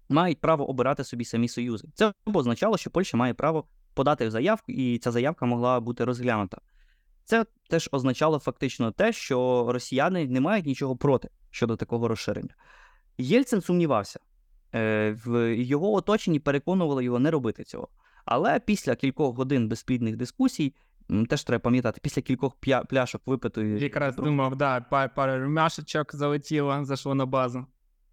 мають 0.08 0.40
право 0.40 0.70
обирати 0.70 1.04
собі 1.04 1.24
самі 1.24 1.48
союзи. 1.48 1.88
Це 1.94 2.12
означало, 2.26 2.76
що 2.76 2.90
Польща 2.90 3.16
має 3.16 3.34
право 3.34 3.64
подати 4.00 4.30
заявку, 4.30 4.72
і 4.72 4.98
ця 4.98 5.10
заявка 5.10 5.46
могла 5.46 5.80
бути 5.80 6.04
розглянута. 6.04 6.58
Це 7.24 7.44
теж 7.68 7.88
означало 7.92 8.38
фактично 8.38 8.90
те, 8.90 9.12
що 9.12 9.66
росіяни 9.72 10.26
не 10.26 10.40
мають 10.40 10.66
нічого 10.66 10.96
проти 10.96 11.28
щодо 11.50 11.76
такого 11.76 12.08
розширення. 12.08 12.54
Єльцин 13.18 13.60
сумнівався, 13.60 14.20
е, 14.74 15.16
в 15.24 15.54
його 15.56 15.92
оточенні 15.92 16.40
переконували 16.40 17.04
його 17.04 17.18
не 17.18 17.30
робити 17.30 17.64
цього. 17.64 17.88
Але 18.24 18.60
після 18.60 18.94
кількох 18.94 19.36
годин 19.36 19.68
безплідних 19.68 20.16
дискусій, 20.16 20.74
теж 21.28 21.44
треба 21.44 21.60
пам'ятати, 21.60 22.00
після 22.02 22.22
кількох 22.22 22.56
пляшок 22.88 23.22
випитої. 23.26 23.80
Якраз 23.80 24.16
думав, 24.16 24.56
да, 24.56 24.80
пару 25.14 25.44
рюмашечок 25.44 26.14
залетіло, 26.14 26.84
зайшло 26.84 27.14
на 27.14 27.26
базу. 27.26 27.66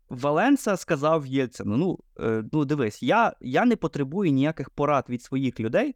Валенса 0.09 0.77
сказав 0.77 1.25
Єльцину: 1.25 1.77
ну, 1.77 1.99
е, 2.19 2.43
ну 2.51 2.65
дивись, 2.65 3.03
я 3.03 3.33
я 3.41 3.65
не 3.65 3.75
потребую 3.75 4.31
ніяких 4.31 4.69
порад 4.69 5.05
від 5.09 5.21
своїх 5.21 5.59
людей, 5.59 5.95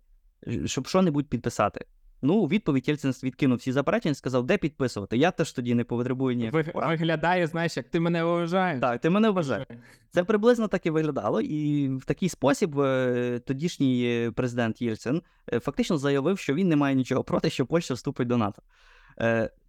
щоб 0.66 0.88
що-небудь 0.88 1.28
підписати. 1.28 1.86
Ну, 2.24 2.46
відповідь 2.46 2.88
Єльцин 2.88 3.14
відкинув 3.24 3.58
всі 3.58 3.72
заперечення, 3.72 4.16
сказав, 4.16 4.46
де 4.46 4.58
підписувати. 4.58 5.18
Я 5.18 5.32
теж 5.32 5.54
тоді 5.54 5.74
не 5.76 5.84
потребую 5.84 6.36
ніяких 6.36 6.72
порад. 6.72 6.90
Виглядає, 6.90 7.48
знаєш, 7.48 7.78
як 7.78 7.90
ти 7.90 8.00
мене 8.00 8.24
вважаєш. 8.24 8.82
Так, 8.82 9.02
ти 9.02 9.10
мене 9.10 9.30
вважаєш. 9.30 9.68
Це 10.10 10.24
приблизно 10.24 10.68
так 10.68 10.86
і 10.86 10.90
виглядало, 10.90 11.42
і 11.42 11.90
в 11.90 12.06
такий 12.06 12.30
спосіб 12.30 12.80
е, 12.80 13.40
тодішній 13.46 14.32
президент 14.36 14.82
Єльцин 14.82 15.22
е, 15.54 15.60
фактично 15.60 15.98
заявив, 15.98 16.40
що 16.40 16.54
він 16.54 16.70
не 16.70 16.76
має 16.76 16.96
нічого 16.96 17.24
проти, 17.24 17.50
що 17.50 17.66
Польща 17.66 17.94
вступить 17.94 18.28
до 18.28 18.38
НАТО. 18.38 18.62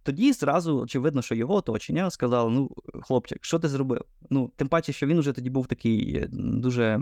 Тоді 0.03 0.33
зразу 0.33 0.79
очевидно, 0.79 1.21
що 1.21 1.35
його 1.35 1.55
оточення 1.55 2.09
сказало: 2.09 2.49
ну, 2.49 2.71
хлопчик, 3.01 3.45
що 3.45 3.59
ти 3.59 3.67
зробив? 3.67 4.01
Ну, 4.29 4.51
тим 4.55 4.67
паче, 4.67 4.93
що 4.93 5.07
він 5.07 5.17
уже 5.17 5.33
тоді 5.33 5.49
був 5.49 5.67
такий 5.67 6.15
е, 6.15 6.27
дуже 6.31 7.01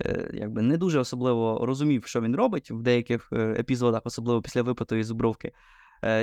е, 0.00 0.30
якби 0.34 0.62
не 0.62 0.76
дуже 0.76 0.98
особливо 0.98 1.66
розумів, 1.66 2.06
що 2.06 2.20
він 2.20 2.36
робить 2.36 2.70
в 2.70 2.82
деяких 2.82 3.28
е, 3.32 3.56
епізодах, 3.58 4.02
особливо 4.04 4.42
після 4.42 4.62
випитої 4.62 5.04
зубровки. 5.04 5.52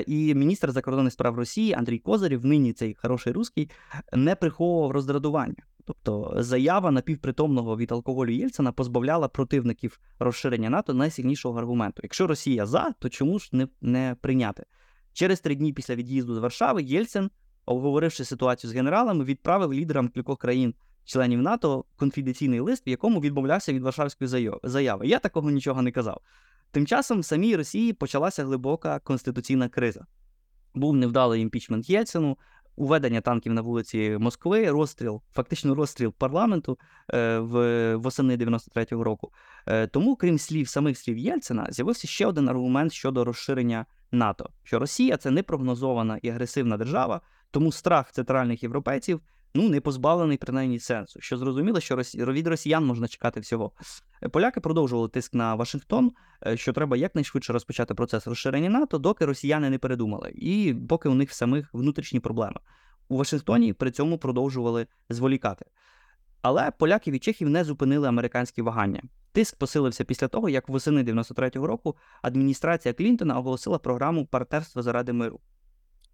І 0.07 0.35
міністр 0.35 0.71
закордонних 0.71 1.13
справ 1.13 1.35
Росії 1.35 1.73
Андрій 1.73 1.99
Козарів, 1.99 2.45
нині 2.45 2.73
цей 2.73 2.95
хороший 3.01 3.33
русський, 3.33 3.69
не 4.13 4.35
приховував 4.35 4.91
роздратування. 4.91 5.63
Тобто 5.85 6.35
заява 6.37 6.91
напівпритомного 6.91 7.77
від 7.77 7.91
алкоголю 7.91 8.31
Єльцина 8.31 8.71
позбавляла 8.71 9.27
противників 9.27 9.99
розширення 10.19 10.69
НАТО 10.69 10.93
найсильнішого 10.93 11.59
аргументу. 11.59 11.99
Якщо 12.03 12.27
Росія 12.27 12.65
за, 12.65 12.93
то 12.99 13.09
чому 13.09 13.39
ж 13.39 13.49
не, 13.51 13.67
не 13.81 14.15
прийняти? 14.21 14.63
Через 15.13 15.39
три 15.39 15.55
дні 15.55 15.73
після 15.73 15.95
від'їзду 15.95 16.35
з 16.35 16.37
Варшави 16.37 16.83
Єльцин, 16.83 17.31
обговоривши 17.65 18.25
ситуацію 18.25 18.71
з 18.71 18.73
генералами, 18.73 19.23
відправив 19.23 19.73
лідерам 19.73 20.07
кількох 20.07 20.39
країн. 20.39 20.73
Членів 21.05 21.41
НАТО 21.41 21.85
конфіденційний 21.95 22.59
лист, 22.59 22.87
в 22.87 22.89
якому 22.89 23.19
відмовлявся 23.19 23.73
від 23.73 23.83
Варшавської 23.83 24.51
заяви. 24.63 25.07
Я 25.07 25.19
такого 25.19 25.51
нічого 25.51 25.81
не 25.81 25.91
казав. 25.91 26.21
Тим 26.71 26.87
часом 26.87 27.19
в 27.19 27.25
самій 27.25 27.55
Росії 27.55 27.93
почалася 27.93 28.43
глибока 28.43 28.99
конституційна 28.99 29.69
криза. 29.69 30.05
Був 30.73 30.95
невдалий 30.95 31.41
імпічмент 31.41 31.89
Єльцину, 31.89 32.37
уведення 32.75 33.21
танків 33.21 33.53
на 33.53 33.61
вулиці 33.61 34.17
Москви, 34.19 34.69
розстріл, 34.71 35.21
фактично 35.31 35.75
розстріл 35.75 36.13
парламенту 36.13 36.77
е, 37.13 37.39
в 37.39 37.95
восени 37.95 38.37
93-го 38.37 39.03
року. 39.03 39.31
Е, 39.67 39.87
тому, 39.87 40.15
крім 40.15 40.39
слів 40.39 40.67
самих 40.67 40.97
слів 40.97 41.17
Єльцина, 41.17 41.67
з'явився 41.69 42.07
ще 42.07 42.25
один 42.25 42.49
аргумент 42.49 42.93
щодо 42.93 43.23
розширення 43.23 43.85
НАТО, 44.13 44.49
що 44.63 44.79
Росія 44.79 45.17
це 45.17 45.31
непрогнозована 45.31 46.19
і 46.21 46.29
агресивна 46.29 46.77
держава, 46.77 47.21
тому 47.51 47.71
страх 47.71 48.11
центральних 48.11 48.63
європейців 48.63 49.21
ну 49.55 49.69
не 49.69 49.81
позбавлений 49.81 50.37
принаймні 50.37 50.79
сенсу. 50.79 51.21
Що 51.21 51.37
зрозуміло, 51.37 51.79
що 51.79 51.95
від 52.15 52.47
росіян 52.47 52.85
можна 52.85 53.07
чекати 53.07 53.39
всього. 53.39 53.71
Поляки 54.31 54.59
продовжували 54.59 55.09
тиск 55.09 55.33
на 55.33 55.55
Вашингтон, 55.55 56.11
е, 56.47 56.57
що 56.57 56.73
треба 56.73 56.97
якнайшвидше 56.97 57.53
розпочати 57.53 57.93
процес 57.93 58.27
розширення 58.27 58.69
НАТО, 58.69 58.97
доки 58.97 59.25
росіяни 59.25 59.69
не 59.69 59.77
передумали, 59.77 60.31
і 60.35 60.75
поки 60.89 61.09
у 61.09 61.13
них 61.13 61.33
самих 61.33 61.73
внутрішні 61.73 62.19
проблеми. 62.19 62.59
У 63.09 63.17
Вашингтоні 63.17 63.73
при 63.73 63.91
цьому 63.91 64.17
продовжували 64.17 64.87
зволікати. 65.09 65.65
Але 66.43 66.71
поляків 66.71 67.13
і 67.13 67.19
чехів 67.19 67.49
не 67.49 67.63
зупинили 67.63 68.07
американські 68.07 68.61
вагання. 68.61 69.01
Тиск 69.31 69.57
посилився 69.57 70.03
після 70.03 70.27
того, 70.27 70.49
як 70.49 70.69
восени 70.69 71.03
93-го 71.03 71.67
року 71.67 71.95
адміністрація 72.21 72.93
Клінтона 72.93 73.39
оголосила 73.39 73.77
програму 73.77 74.25
партнерства 74.25 74.81
заради 74.81 75.13
миру. 75.13 75.39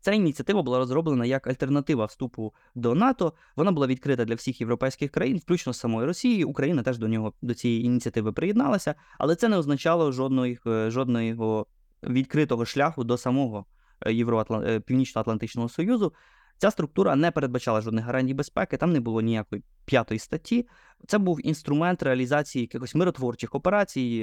Ця 0.02 0.12
ініціатива 0.12 0.62
була 0.62 0.78
розроблена 0.78 1.26
як 1.26 1.48
альтернатива 1.48 2.06
вступу 2.06 2.54
до 2.76 2.96
НАТО. 2.96 3.34
Вона 3.56 3.72
була 3.72 3.88
відкрита 3.88 4.26
для 4.26 4.36
всіх 4.36 4.62
європейських 4.62 5.12
країн, 5.12 5.38
включно 5.38 5.74
з 5.74 5.80
самою 5.80 6.08
Росією. 6.08 6.50
Україна 6.50 6.84
теж 6.84 6.98
до 6.98 7.08
нього 7.08 7.34
до 7.42 7.54
цієї 7.54 7.86
ініціативи 7.86 8.32
приєдналася, 8.32 8.96
але 9.18 9.36
це 9.36 9.50
не 9.50 9.58
означало 9.58 10.12
жодного, 10.12 10.48
е, 10.68 10.92
жодного 10.92 11.66
відкритого 12.04 12.66
шляху 12.66 13.04
до 13.04 13.18
самого 13.18 13.66
е, 14.02 14.14
Євроатлан... 14.14 14.64
Е, 14.68 14.80
Північно-Атлантичного 14.80 15.70
Союзу. 15.70 16.14
Ця 16.60 16.72
структура 16.72 17.16
не 17.16 17.32
передбачала 17.32 17.82
жодних 17.82 18.06
гарантій 18.06 18.34
безпеки, 18.34 18.78
там 18.78 18.94
не 18.94 19.00
було 19.00 19.22
ніякої 19.22 19.64
п'ятої 19.86 20.20
статті. 20.20 20.68
Це 21.08 21.18
був 21.18 21.48
інструмент 21.48 22.04
реалізації 22.04 22.62
якихось 22.62 22.96
миротворчих 22.96 23.56
операцій, 23.56 24.20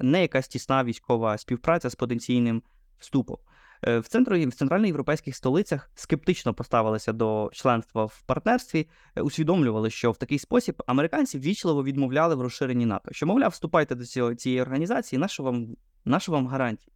не 0.00 0.22
якась 0.22 0.48
тісна 0.48 0.84
військова 0.84 1.38
співпраця 1.38 1.90
з 1.90 1.94
потенційним 1.94 2.62
вступом. 2.98 3.36
Е, 3.82 3.98
в 3.98 4.08
центрі 4.08 4.46
в 4.46 4.54
центральноєвропейських 4.54 5.36
столицях 5.36 5.90
скептично 5.94 6.54
поставилися 6.54 7.12
до 7.12 7.50
членства 7.52 8.04
в 8.04 8.22
партнерстві, 8.22 8.88
е, 9.16 9.20
усвідомлювали, 9.20 9.90
що 9.90 10.10
в 10.10 10.16
такий 10.16 10.38
спосіб 10.38 10.82
американці 10.86 11.38
ввічливо 11.38 11.84
відмовляли 11.84 12.34
в 12.34 12.40
розширенні 12.40 12.86
НАТО. 12.86 13.08
Що, 13.12 13.26
мовляв, 13.26 13.50
вступайте 13.50 13.94
до 13.94 14.04
цього 14.04 14.34
цієї 14.34 14.62
організації, 14.62 15.18
нащо 15.18 15.42
вам 15.42 15.76
нащо 16.04 16.32
вам 16.32 16.46
гарантії? 16.46 16.92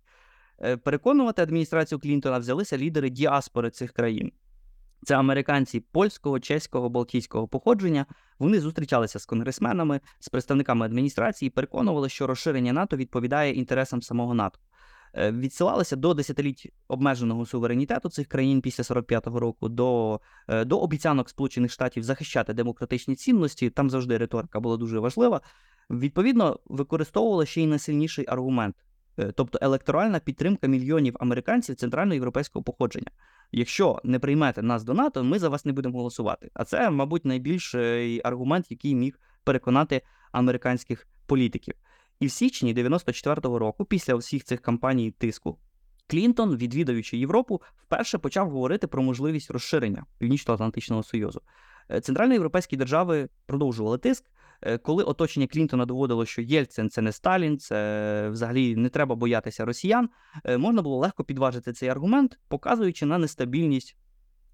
Е, 0.63 0.77
переконувати 0.77 1.43
адміністрацію 1.43 1.99
Клінтона 1.99 2.39
взялися 2.39 2.79
лідери 2.79 3.11
діаспори 3.11 3.71
цих 3.71 3.93
країн. 3.93 4.33
Це 5.05 5.17
американці 5.17 5.81
польського, 5.81 6.41
чеського, 6.41 6.89
балтійського 6.89 7.49
походження. 7.49 8.07
Вони 8.39 8.61
зустрічалися 8.61 9.19
з 9.19 9.27
конгресменами, 9.27 10.01
з 10.19 10.29
представниками 10.29 10.87
адміністрації, 10.87 11.47
і 11.47 11.51
переконували, 11.51 12.09
що 12.09 12.27
розширення 12.27 12.73
НАТО 12.73 12.97
відповідає 12.97 13.53
інтересам 13.53 14.03
самого 14.03 14.35
НАТО. 14.35 14.59
Е, 15.15 15.33
відсилалися 15.33 15.97
до 15.97 16.15
десятиліть 16.15 16.73
обмеженого 16.89 17.47
суверенітету 17.47 18.09
цих 18.09 18.27
країн 18.27 18.61
після 18.61 18.85
45-го 18.85 19.41
року, 19.41 19.69
до 19.69 20.21
е, 20.49 20.65
до 20.65 20.79
обіцянок 20.79 21.29
Сполучених 21.29 21.71
Штатів 21.71 22.03
захищати 22.03 22.55
демократичні 22.55 23.15
цінності. 23.15 23.71
Там 23.71 23.91
завжди 23.91 24.17
риторика 24.19 24.61
була 24.61 24.77
дуже 24.77 24.99
важлива. 24.99 25.41
Відповідно, 25.91 26.61
використовували 26.65 27.47
ще 27.47 27.63
й 27.63 27.67
найсильніший 27.67 28.25
аргумент, 28.29 28.77
тобто 29.35 29.59
електоральна 29.63 30.19
підтримка 30.19 30.67
мільйонів 30.67 31.17
американців 31.21 31.77
центральноєвропейського 31.77 32.63
походження. 32.63 33.11
Якщо 33.53 34.01
не 34.05 34.19
приймете 34.19 34.63
нас 34.63 34.85
до 34.85 34.95
НАТО, 34.95 35.25
ми 35.25 35.39
за 35.39 35.49
вас 35.49 35.65
не 35.65 35.73
будемо 35.73 35.99
голосувати. 35.99 36.51
А 36.55 36.65
це, 36.65 36.91
мабуть, 36.91 37.25
найбільший 37.25 38.21
аргумент, 38.25 38.71
який 38.71 38.95
міг 38.95 39.21
переконати 39.45 40.03
американських 40.33 41.07
політиків. 41.27 41.75
І 42.21 42.27
в 42.27 42.31
січні 42.31 42.75
94-го 42.75 43.59
року, 43.59 43.85
після 43.85 44.15
усіх 44.15 44.45
цих 44.45 44.61
кампаній 44.61 45.11
тиску, 45.11 45.59
Клінтон, 46.07 46.57
відвідаючи 46.57 47.17
Європу, 47.17 47.63
вперше 47.77 48.19
почав 48.19 48.51
говорити 48.51 48.87
про 48.87 49.03
можливість 49.03 49.51
розширення 49.51 50.05
Північно-Атлантичного 50.19 51.03
Союзу. 51.03 51.43
Е, 51.91 52.01
Центральноєвропейські 52.01 52.77
держави 52.77 53.29
продовжували 53.47 53.99
тиск. 53.99 54.25
Е, 54.63 54.79
Коли 54.79 55.05
оточення 55.05 55.47
Клінтона 55.47 55.87
доводило, 55.87 56.27
що 56.27 56.43
Єльцин 56.43 56.91
це 56.91 57.03
не 57.03 57.13
Сталін, 57.13 57.59
це 57.59 58.29
взагалі 58.33 58.77
не 58.77 58.89
треба 58.89 59.15
боятися 59.15 59.65
росіян, 59.65 60.09
е, 60.45 60.59
можна 60.59 60.83
було 60.83 60.97
легко 60.99 61.25
підважити 61.25 61.73
цей 61.73 61.89
аргумент, 61.89 62.39
показуючи 62.49 63.07
на 63.07 63.19
нестабільність 63.19 63.97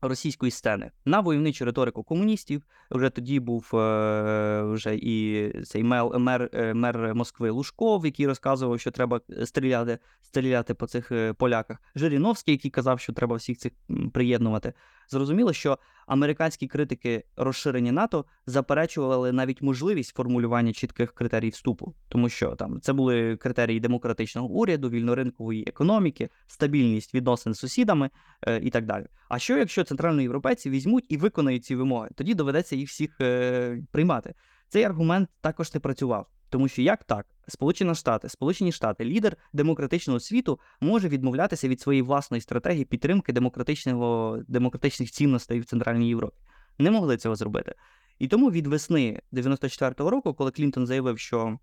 російської 0.03 0.51
сцени 0.51 0.90
на 1.05 1.21
войовничу 1.21 1.64
риторику 1.64 2.03
комуністів. 2.03 2.62
Вже 2.90 3.11
тоді 3.11 3.40
був 3.40 3.77
е, 3.77 4.62
вже 4.62 4.97
і 4.97 5.51
цей 5.62 5.83
мер, 5.83 6.19
мер, 6.19 6.51
е, 6.53 6.75
мер 6.75 7.14
Москви 7.14 7.51
Лужков, 7.51 8.07
який 8.07 8.27
розказував, 8.27 8.81
що 8.81 8.90
треба 8.90 9.21
стріляти, 9.45 9.99
стріляти 10.23 10.75
по 10.75 10.87
цих 10.87 11.12
е, 11.12 11.33
поляках. 11.33 11.83
Жириновський, 11.95 12.55
який 12.55 12.71
казав, 12.71 13.01
що 13.01 13.12
треба 13.12 13.37
всіх 13.37 13.59
цих 13.59 13.73
приєднувати. 14.12 14.73
Зрозуміло, 15.09 15.53
що 15.53 15.79
американські 16.07 16.66
критики 16.66 17.25
розширення 17.37 17.92
НАТО 17.92 18.25
заперечували 18.47 19.33
навіть 19.33 19.62
можливість 19.62 20.16
формулювання 20.16 20.73
чітких 20.73 21.12
критерій 21.12 21.49
вступу, 21.49 21.95
тому 22.09 22.29
що 22.29 22.55
там 22.55 22.81
це 22.81 22.92
були 22.92 23.37
критерії 23.37 23.81
демократичного 23.81 24.49
уряду, 24.49 24.90
вільноринкової 24.90 25.64
економіки, 25.66 26.29
стабільність 26.47 27.14
відносин 27.14 27.55
з 27.55 27.59
сусідами 27.59 28.11
е, 28.47 28.61
і 28.62 28.71
так 28.71 28.87
далі. 28.87 29.07
А 29.29 29.38
що 29.38 29.59
якщо 29.59 29.85
центральноєвропейці 29.85 30.71
візьмуть 30.71 31.07
і 31.09 31.16
виконають 31.16 31.64
ці 31.64 31.77
вимоги? 31.77 32.09
Тоді 32.14 32.35
доведеться 32.35 32.77
їх 32.77 32.88
всіх 32.88 33.21
е, 33.21 33.83
приймати. 33.92 34.35
Цей 34.69 34.85
аргумент 34.85 35.29
також 35.40 35.75
не 35.75 35.81
працював, 35.81 36.27
тому 36.51 36.69
що 36.69 36.83
як 36.83 37.05
так, 37.05 37.27
Сполучені 37.48 37.94
Штати, 37.94 38.28
Сполучені 38.28 38.72
Штати, 38.72 39.04
лідер 39.04 39.37
демократичного 39.52 40.20
світу, 40.20 40.61
може 40.80 41.09
відмовлятися 41.09 41.68
від 41.68 41.80
своєї 41.80 42.02
власної 42.02 42.40
стратегії 42.40 42.85
підтримки 42.85 43.32
демократичного 43.32 44.38
демократичних 44.48 45.11
цінностей 45.11 45.61
в 45.61 45.64
Центральній 45.64 46.09
Європі. 46.09 46.37
Не 46.78 46.90
могли 46.90 47.16
цього 47.16 47.37
зробити. 47.37 47.74
І 48.18 48.28
тому 48.28 48.50
від 48.50 48.66
весни 48.66 49.20
94-го 49.32 50.11
року, 50.11 50.35
коли 50.35 50.50
Клінтон 50.50 50.87
заявив, 50.87 51.18
що 51.18 51.59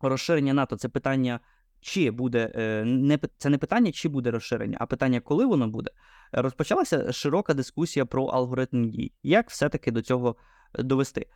розширення 0.00 0.54
НАТО 0.54 0.76
це 0.76 0.88
питання, 0.88 1.40
чи 1.80 2.10
буде 2.10 2.52
е, 2.54 2.84
не 2.84 3.18
це 3.38 3.48
не 3.48 3.58
питання, 3.58 3.92
чи 3.92 4.08
буде 4.08 4.30
розширення, 4.30 4.76
а 4.80 4.86
питання, 4.86 5.20
коли 5.20 5.46
воно 5.46 5.68
буде, 5.68 5.90
розпочалася 6.32 7.12
широка 7.12 7.54
дискусія 7.54 8.06
про 8.06 8.24
алгоритм 8.24 8.90
дій. 8.90 9.12
Як 9.22 9.50
все-таки 9.50 9.90
до 9.90 10.02
цього 10.02 10.36
довести? 10.74 11.26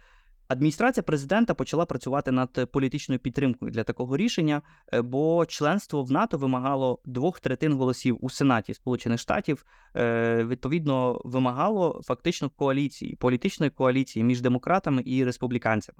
Адміністрація 0.48 1.04
президента 1.04 1.54
почала 1.54 1.86
працювати 1.86 2.32
над 2.32 2.70
політичною 2.70 3.18
підтримкою 3.18 3.72
для 3.72 3.84
такого 3.84 4.16
рішення, 4.16 4.62
е, 4.92 5.02
бо 5.02 5.46
членство 5.46 6.02
в 6.02 6.10
НАТО 6.10 6.38
вимагало 6.38 6.98
двох 7.04 7.40
третин 7.40 7.72
голосів 7.72 8.18
у 8.20 8.30
Сенаті 8.30 8.74
Сполучених 8.74 9.20
Штатів. 9.20 9.64
е, 9.96 10.44
Відповідно, 10.44 11.20
вимагало 11.24 12.00
фактично 12.04 12.50
коаліції, 12.50 13.16
політичної 13.16 13.70
коаліції 13.70 14.24
між 14.24 14.40
демократами 14.40 15.02
і 15.06 15.24
республіканцями. 15.24 15.98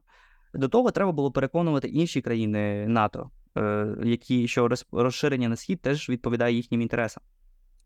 До 0.55 0.69
того 0.69 0.91
треба 0.91 1.13
було 1.13 1.33
переконувати 1.33 1.89
інші 1.89 2.21
країни 2.21 2.87
НАТО, 2.89 3.31
е, 3.59 3.97
які 4.05 4.49
що 4.49 4.69
розширення 4.93 5.49
на 5.49 5.57
схід 5.57 5.83
теж 5.83 6.09
відповідає 6.09 6.55
їхнім 6.55 6.81
інтересам. 6.81 7.23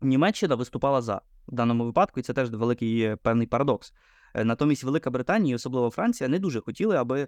Німеччина 0.01 0.55
виступала 0.55 1.01
за 1.01 1.21
в 1.47 1.55
даному 1.55 1.85
випадку, 1.85 2.19
і 2.19 2.23
це 2.23 2.33
теж 2.33 2.49
великий 2.49 3.15
певний 3.15 3.47
парадокс. 3.47 3.93
Е, 4.33 4.43
Натомість 4.43 4.83
Велика 4.83 5.09
Британія, 5.09 5.55
особливо 5.55 5.89
Франція, 5.89 6.27
не 6.27 6.39
дуже 6.39 6.61
хотіли, 6.61 6.95
аби 6.95 7.27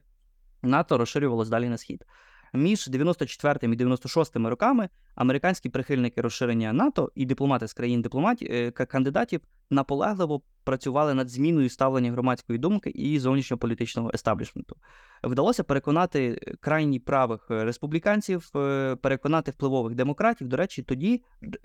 НАТО 0.62 0.98
розширювалося 0.98 1.52
далі 1.52 1.70
на 1.70 1.78
схід. 1.78 2.06
Між 2.54 2.88
94 2.88 3.74
і 3.74 3.76
96 3.76 4.36
роками 4.36 4.90
американські 5.16 5.70
прихильники 5.70 6.22
розширення 6.22 6.74
НАТО 6.74 7.12
і 7.16 7.26
дипломати 7.26 7.68
з 7.68 7.74
країн 7.74 8.02
дипломатів 8.02 8.48
е, 8.52 8.72
кандидатів 8.72 9.42
наполегливо 9.70 10.42
працювали 10.64 11.14
над 11.14 11.30
зміною 11.30 11.70
ставлення 11.70 12.12
громадської 12.12 12.60
думки 12.60 12.90
і 12.90 13.20
зовнішньополітичного 13.20 14.12
естаблішменту. 14.14 14.76
Вдалося 15.24 15.64
переконати 15.64 16.40
крайні 16.60 17.00
правих 17.00 17.48
е, 17.52 17.66
республіканців, 17.66 18.52
е, 18.56 18.96
переконати 18.96 19.52
впливових 19.52 19.96
демократів. 19.96 20.48
До 20.48 20.58
речі, 20.58 20.84
тоді 20.84 21.24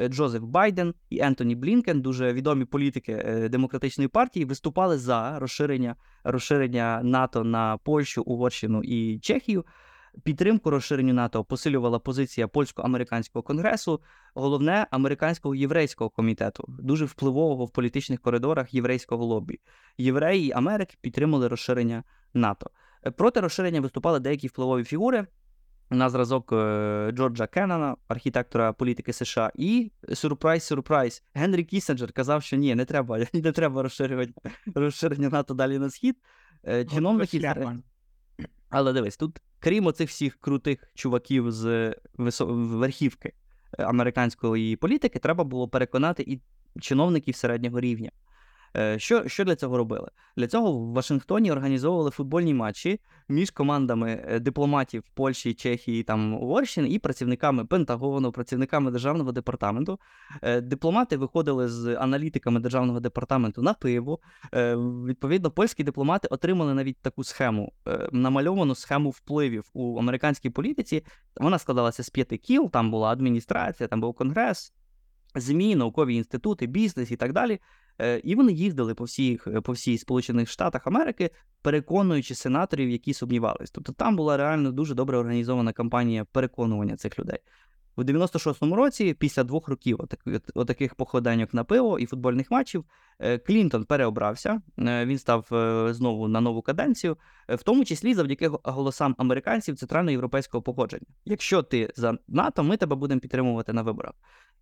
Джозеф 0.09 0.43
Байден 0.43 0.95
і 1.11 1.19
Ентоні 1.19 1.55
Блінкен, 1.55 2.01
дуже 2.01 2.33
відомі 2.33 2.65
політики 2.65 3.13
е, 3.13 3.49
демократичної 3.49 4.09
партії, 4.09 4.45
виступали 4.45 4.99
за 4.99 5.39
розширення, 5.39 5.97
розширення 6.25 7.01
НАТО 7.03 7.45
на 7.45 7.77
Польщу, 7.77 8.23
Угорщину 8.23 8.83
і 8.85 9.19
Чехію. 9.19 9.65
Підтримку 10.23 10.71
розширенню 10.71 11.15
НАТО 11.15 11.45
посилювала 11.45 11.99
позиція 11.99 12.49
польсько-американського 12.49 13.43
конгресу, 13.43 14.01
головне 14.35 14.87
американського 14.91 15.55
єврейського 15.55 16.11
комітету, 16.11 16.65
дуже 16.69 17.05
впливового 17.05 17.65
в 17.65 17.71
політичних 17.71 18.21
коридорах 18.21 18.75
єврейського 18.75 19.25
лобі. 19.25 19.61
Євреї 19.99 20.53
Америки 20.53 20.97
підтримали 21.01 21.49
розширення 21.49 22.05
НАТО. 22.35 22.71
Е, 23.07 23.11
Проти 23.11 23.41
розширення 23.41 23.81
виступали 23.81 24.21
деякі 24.21 24.49
впливові 24.49 24.85
фігури. 24.85 25.27
На 25.91 26.11
зразок 26.11 26.53
е, 26.53 27.13
Джорджа 27.13 27.47
Кеннона, 27.47 27.97
архітектора 28.09 28.73
політики 28.73 29.13
США, 29.13 29.53
і 29.55 29.93
сюрприз, 30.15 30.63
сюрприз. 30.63 31.23
Генрі 31.35 31.65
Кісінджер 31.65 32.13
казав, 32.13 32.43
що 32.43 32.57
ні, 32.57 32.75
не 32.75 32.85
треба, 32.85 33.19
не 33.33 33.53
треба 33.53 33.83
розширювати 33.83 34.33
розширення 34.75 35.29
НАТО 35.29 35.55
далі 35.55 35.79
на 35.79 35.91
схід. 35.91 36.17
Е, 36.69 36.85
Чиновники. 36.85 37.53
Але 38.71 38.93
дивись, 38.93 39.17
тут, 39.17 39.41
крім 39.59 39.87
оцих 39.87 40.09
всіх 40.09 40.37
крутих 40.41 40.91
чуваків 40.95 41.53
з 41.53 41.95
верхівки 42.17 43.33
е, 43.79 43.85
американської 43.85 44.77
політики, 44.77 45.19
треба 45.19 45.45
було 45.45 45.69
переконати 45.69 46.23
і 46.27 46.41
чиновників 46.81 47.37
середнього 47.37 47.81
рівня. 47.81 48.11
Е, 48.77 48.99
Що, 48.99 49.29
що 49.29 49.45
для 49.45 49.57
цього 49.57 49.77
робили? 49.77 50.09
Для 50.37 50.47
цього 50.47 50.73
в 50.73 50.93
Вашингтоні 50.93 51.53
організовували 51.53 52.11
футбольні 52.11 52.55
матчі 52.55 53.01
між 53.29 53.51
командами 53.51 54.25
е, 54.29 54.41
дипломатів 54.41 55.05
Польщі, 55.15 55.55
Чехії, 55.55 56.03
там 56.03 56.35
Угорщини 56.35 56.89
і 56.89 56.99
працівниками 56.99 57.65
Пентагону, 57.65 58.33
працівниками 58.33 58.91
державного 58.91 59.33
департаменту. 59.33 59.99
Е, 60.43 60.61
Дипломати 60.61 61.17
виходили 61.17 61.69
з 61.69 61.97
аналітиками 61.97 62.61
державного 62.61 63.01
департаменту 63.01 63.63
на 63.63 63.75
пиво. 63.75 64.19
Відповідно, 65.07 65.51
польські 65.51 65.85
дипломати 65.85 66.29
отримали 66.29 66.75
навіть 66.75 66.97
таку 67.03 67.25
схему, 67.25 67.73
намальовану 68.13 68.75
схему 68.75 69.11
впливів 69.11 69.71
у 69.75 69.99
американській 69.99 70.51
політиці. 70.51 71.05
Вона 71.37 71.59
складалася 71.59 72.03
з 72.03 72.11
п'яти 72.11 72.37
кіл. 72.37 72.71
Там 72.71 72.91
була 72.91 73.09
адміністрація, 73.09 73.89
там 73.89 74.01
був 74.01 74.15
конгрес, 74.15 74.73
ЗМІ, 75.35 75.77
наукові 75.77 76.15
інститути, 76.15 76.67
бізнес 76.67 77.11
і 77.11 77.17
так 77.17 77.33
далі. 77.33 77.61
Е, 78.01 78.19
І 78.19 78.35
вони 78.35 78.53
їздили 78.53 78.95
по 78.95 79.05
всіх 79.05 79.49
по 79.63 79.73
всій 79.73 79.99
Сполучених 79.99 80.49
Штатах 80.49 80.87
Америки, 80.87 81.31
переконуючи 81.63 82.35
сенаторів, 82.35 82.91
які 82.91 83.15
сумнівались. 83.15 83.71
Тобто 83.71 83.93
там 83.93 84.17
була 84.17 84.37
реально 84.37 84.73
дуже 84.73 84.95
добре 84.95 85.19
організована 85.19 85.73
кампанія 85.73 86.25
переконування 86.33 86.97
цих 86.97 87.19
людей. 87.19 87.39
У 87.99 88.03
96-му 88.03 88.77
році, 88.77 89.15
після 89.15 89.45
двох 89.45 89.69
років 89.69 89.97
отак- 90.01 90.51
отаких 90.55 90.95
походеньок 90.95 91.55
на 91.55 91.65
пиво 91.65 91.99
і 91.99 92.07
футбольних 92.07 92.51
матчів, 92.51 92.85
е, 93.19 93.39
Клінтон 93.39 93.85
переобрався. 93.85 94.63
е, 94.79 95.07
Він 95.07 95.19
став 95.19 95.49
е, 95.53 95.95
знову 95.95 96.29
на 96.29 96.41
нову 96.41 96.63
каденцію, 96.63 97.17
е, 97.49 97.55
в 97.55 97.63
тому 97.63 97.85
числі 97.85 98.15
завдяки 98.15 98.51
голосам 98.65 99.15
американців 99.19 99.77
центральноєвропейського 99.77 100.63
походження. 100.63 101.07
Якщо 101.25 101.63
ти 101.63 101.91
за 101.97 102.19
НАТО, 102.29 102.63
ми 102.63 102.77
тебе 102.77 102.97
будемо 102.97 103.21
підтримувати 103.21 103.73
на 103.73 103.83
виборах. 103.83 104.13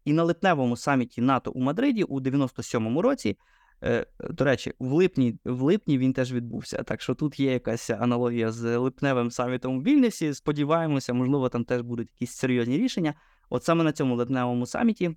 І 0.04 0.12
на 0.12 0.22
липневому 0.22 0.76
саміті 0.76 1.20
НАТО 1.20 1.50
у 1.50 1.60
Мадриді 1.60 2.02
у 2.02 2.20
97-му 2.20 3.02
році. 3.02 3.38
е, 3.82 4.06
До 4.30 4.44
речі, 4.44 4.72
в 4.78 4.92
липні, 4.92 5.38
в 5.44 5.62
липні 5.62 5.98
він 5.98 6.12
теж 6.12 6.32
відбувся. 6.32 6.82
Так 6.82 7.02
що 7.02 7.14
тут 7.14 7.40
є 7.40 7.52
якась 7.52 7.90
аналогія 7.90 8.52
з 8.52 8.76
липневим 8.76 9.30
самітом 9.30 9.76
у 9.76 9.82
Вільнюсі. 9.82 10.34
Сподіваємося, 10.34 11.12
можливо, 11.14 11.48
там 11.48 11.64
теж 11.64 11.80
будуть 11.80 12.08
якісь 12.12 12.36
серйозні 12.36 12.78
рішення. 12.78 13.14
От 13.50 13.64
саме 13.64 13.84
на 13.84 13.92
цьому 13.92 14.16
липневому 14.16 14.66
саміті 14.66 15.16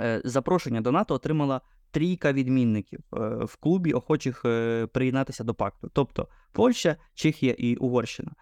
е, 0.00 0.22
запрошення 0.24 0.80
до 0.80 0.92
НАТО 0.92 1.14
отримала 1.14 1.60
трійка 1.90 2.32
відмінників 2.32 3.00
е, 3.00 3.18
в 3.44 3.56
клубі 3.56 3.92
охочих 3.92 4.42
приєднатися 4.92 5.44
до 5.44 5.54
пакту, 5.54 5.90
тобто 5.92 6.28
Польща, 6.52 6.96
Чехія 7.14 7.54
і 7.58 7.76
Угорщина. 7.76 8.32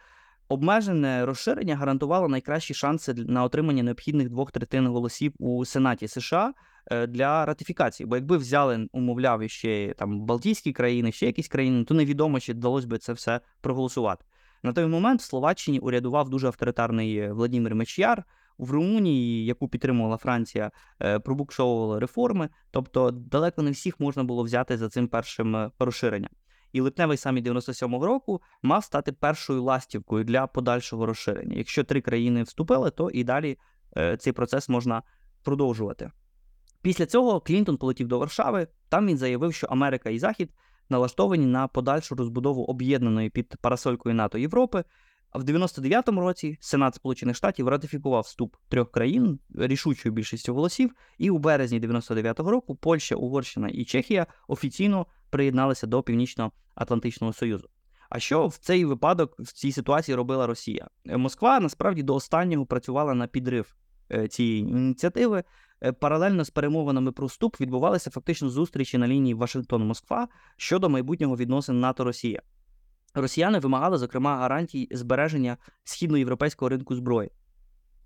Обмежене 0.55 1.27
розширення 1.27 1.77
гарантувало 1.77 2.29
найкращі 2.29 2.75
шанси 2.75 3.15
на 3.15 3.45
отримання 3.45 3.83
необхідних 3.83 4.29
двох 4.29 4.53
третин 4.53 4.87
голосів 4.87 5.33
у 5.39 5.65
Сенаті 5.65 6.09
США 6.09 6.55
е, 6.91 7.07
для 7.07 7.45
ратифікації. 7.45 8.07
Бо 8.07 8.17
якби 8.17 8.37
взяли, 8.37 8.89
умовляв, 8.93 9.51
ще 9.51 9.95
там 9.99 10.21
Балтійські 10.21 10.73
країни, 10.73 11.13
ще 11.13 11.27
якісь 11.27 11.49
країни, 11.49 11.85
то 11.85 11.95
невідомо, 11.95 12.41
чи 12.41 12.53
вдалося 12.53 12.87
би 12.87 12.99
це 12.99 13.13
все 13.13 13.41
проголосувати. 13.61 14.25
На 14.63 14.73
той 14.73 14.87
момент 14.87 15.21
в 15.21 15.25
Словаччині 15.25 15.79
урядував 15.79 16.31
дуже 16.31 16.47
авторитарний 16.47 17.17
е, 17.17 17.33
Владимир 17.33 17.75
Мечяр. 17.75 18.25
В 18.59 18.71
Румунії, 18.71 19.45
яку 19.45 19.69
підтримувала 19.69 20.17
Франція, 20.17 20.71
е, 21.03 21.19
пробуксовували 21.19 21.99
реформи. 21.99 22.49
Тобто 22.71 23.11
далеко 23.11 23.63
не 23.63 23.71
всіх 23.71 24.01
можна 24.01 24.25
було 24.25 24.43
взяти 24.43 24.77
за 24.77 24.89
цим 24.89 25.09
першим 25.09 25.71
розширенням. 25.79 26.31
І 26.75 26.81
липневий 26.81 27.17
саміт 27.17 27.47
97-го 27.47 28.07
року 28.07 28.43
мав 28.63 28.85
стати 28.85 29.13
першою 29.13 29.63
ластівкою 29.63 30.25
для 30.25 30.47
подальшого 30.47 31.07
розширення. 31.07 31.57
Якщо 31.57 31.85
три 31.85 32.01
країни 32.01 32.43
вступили, 32.43 32.91
то 32.91 33.11
і 33.11 33.25
далі 33.25 33.59
е, 33.97 34.17
цей 34.17 34.33
процес 34.33 34.69
можна 34.69 35.03
продовжувати. 35.43 36.11
Після 36.83 37.07
цього 37.07 37.41
Клінтон 37.41 37.77
полетів 37.77 38.09
до 38.09 38.19
Варшави. 38.19 38.69
Там 38.89 39.07
він 39.07 39.19
заявив, 39.19 39.55
що 39.55 39.67
Америка 39.67 40.11
і 40.11 40.19
Захід 40.19 40.51
налаштовані 40.91 41.47
на 41.47 41.69
подальшу 41.69 42.15
розбудову 42.15 42.65
об'єднаної 42.65 43.31
під 43.31 43.57
парасолькою 43.61 44.15
НАТО 44.15 44.39
Європи. 44.39 44.85
А 45.31 45.39
в 45.39 45.43
99-му 45.43 46.21
році 46.21 46.59
Сенат 46.61 46.95
Сполучених 46.95 47.37
Штатів 47.37 47.69
ратифікував 47.69 48.23
вступ 48.23 48.57
трьох 48.69 48.91
країн 48.91 49.39
рішучою 49.55 50.15
більшістю 50.15 50.55
голосів, 50.55 50.95
і 51.19 51.31
у 51.31 51.39
березні 51.39 51.81
99-го 51.81 52.51
року 52.51 52.77
Польща, 52.77 53.17
Угорщина 53.17 53.69
і 53.69 53.85
Чехія 53.85 54.27
офіційно 54.49 55.07
приєдналися 55.31 55.87
до 55.87 56.03
Північно-Атлантичного 56.75 57.33
Союзу. 57.33 57.69
А 58.11 58.19
що 58.19 58.47
в 58.47 58.57
цей 58.57 58.85
випадок 58.85 59.35
в 59.39 59.53
цій 59.53 59.73
ситуації 59.73 60.15
робила 60.15 60.47
Росія? 60.47 60.89
Москва 61.05 61.61
насправді 61.61 62.03
до 62.03 62.15
останнього 62.15 62.67
працювала 62.67 63.15
на 63.15 63.27
підрив 63.27 63.75
е, 64.13 64.29
цієї 64.29 64.59
ініціативи. 64.59 65.45
Е, 65.83 65.93
паралельно 65.93 66.45
з 66.45 66.51
перемовинами 66.51 67.13
про 67.13 67.27
вступ 67.27 67.61
відбувалися 67.61 68.11
фактично 68.11 68.51
зустрічі 68.51 68.99
на 68.99 69.09
лінії 69.09 69.35
Вашингтон-Москва 69.35 70.29
щодо 70.57 70.89
майбутнього 70.89 71.37
відносин 71.37 71.81
НАТО-Росія. 71.81 72.43
Росіяни 73.15 73.59
вимагали, 73.59 73.99
зокрема, 73.99 74.37
гарантій 74.37 74.89
збереження 74.91 75.57
східноєвропейського 75.85 76.69
ринку 76.69 76.95
зброї. 76.95 77.31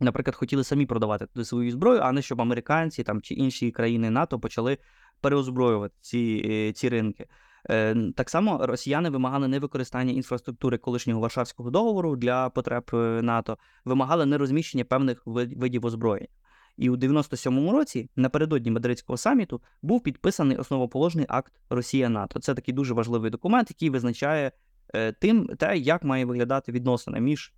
Наприклад, 0.00 0.36
хотіли 0.36 0.64
самі 0.64 0.86
продавати 0.86 1.26
туди 1.26 1.44
свою 1.44 1.70
зброю, 1.70 2.00
а 2.02 2.12
не 2.12 2.22
щоб 2.22 2.40
американці 2.40 3.02
там 3.02 3.22
чи 3.22 3.34
інші 3.34 3.70
країни 3.70 4.10
НАТО 4.10 4.40
почали 4.40 4.78
переозброювати 5.20 5.94
ці, 6.00 6.42
е, 6.44 6.72
ці 6.72 6.88
ринки. 6.88 7.26
Е, 7.70 7.96
так 8.16 8.30
само 8.30 8.66
росіяни 8.66 9.10
вимагали 9.10 9.48
невикористання 9.48 10.12
інфраструктури 10.12 10.78
колишнього 10.78 11.20
Варшавського 11.20 11.70
договору 11.70 12.16
для 12.16 12.50
потреб 12.50 12.90
НАТО, 13.22 13.58
вимагали 13.84 14.26
нерозміщення 14.26 14.84
певних 14.84 15.22
видів 15.26 15.86
озброєння. 15.86 16.28
І 16.76 16.90
у 16.90 16.96
97-му 16.96 17.72
році, 17.72 18.10
напередодні 18.16 18.70
Мадридського 18.70 19.16
саміту, 19.16 19.62
був 19.82 20.02
підписаний 20.02 20.56
основоположний 20.56 21.26
акт 21.28 21.52
Росія 21.70 22.08
НАТО. 22.08 22.40
Це 22.40 22.54
такий 22.54 22.74
дуже 22.74 22.94
важливий 22.94 23.30
документ, 23.30 23.70
який 23.70 23.90
визначає 23.90 24.52
е, 24.94 25.12
тим, 25.12 25.46
те, 25.46 25.78
як 25.78 26.04
має 26.04 26.24
виглядати 26.24 26.72
відносини 26.72 27.20
між 27.20 27.52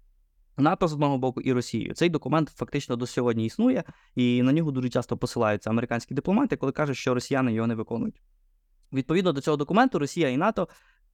НАТО 0.57 0.89
з 0.89 0.93
одного 0.93 1.19
боку 1.19 1.41
і 1.41 1.53
Росією. 1.53 1.95
Цей 1.95 2.09
документ 2.09 2.49
фактично 2.49 2.97
до 2.97 3.07
сьогодні 3.07 3.47
існує, 3.47 3.85
і 4.15 4.43
на 4.43 4.53
нього 4.53 4.71
дуже 4.71 4.89
часто 4.89 5.17
посилаються 5.17 5.71
американські 5.71 6.15
дипломати, 6.15 6.57
коли 6.57 6.73
кажуть, 6.73 6.97
що 6.97 7.15
росіяни 7.15 7.53
його 7.53 7.67
не 7.67 7.75
виконують. 7.75 8.21
Відповідно 8.92 9.33
до 9.33 9.40
цього 9.40 9.57
документу, 9.57 9.98
Росія 9.98 10.29
і 10.29 10.37
НАТО 10.37 10.68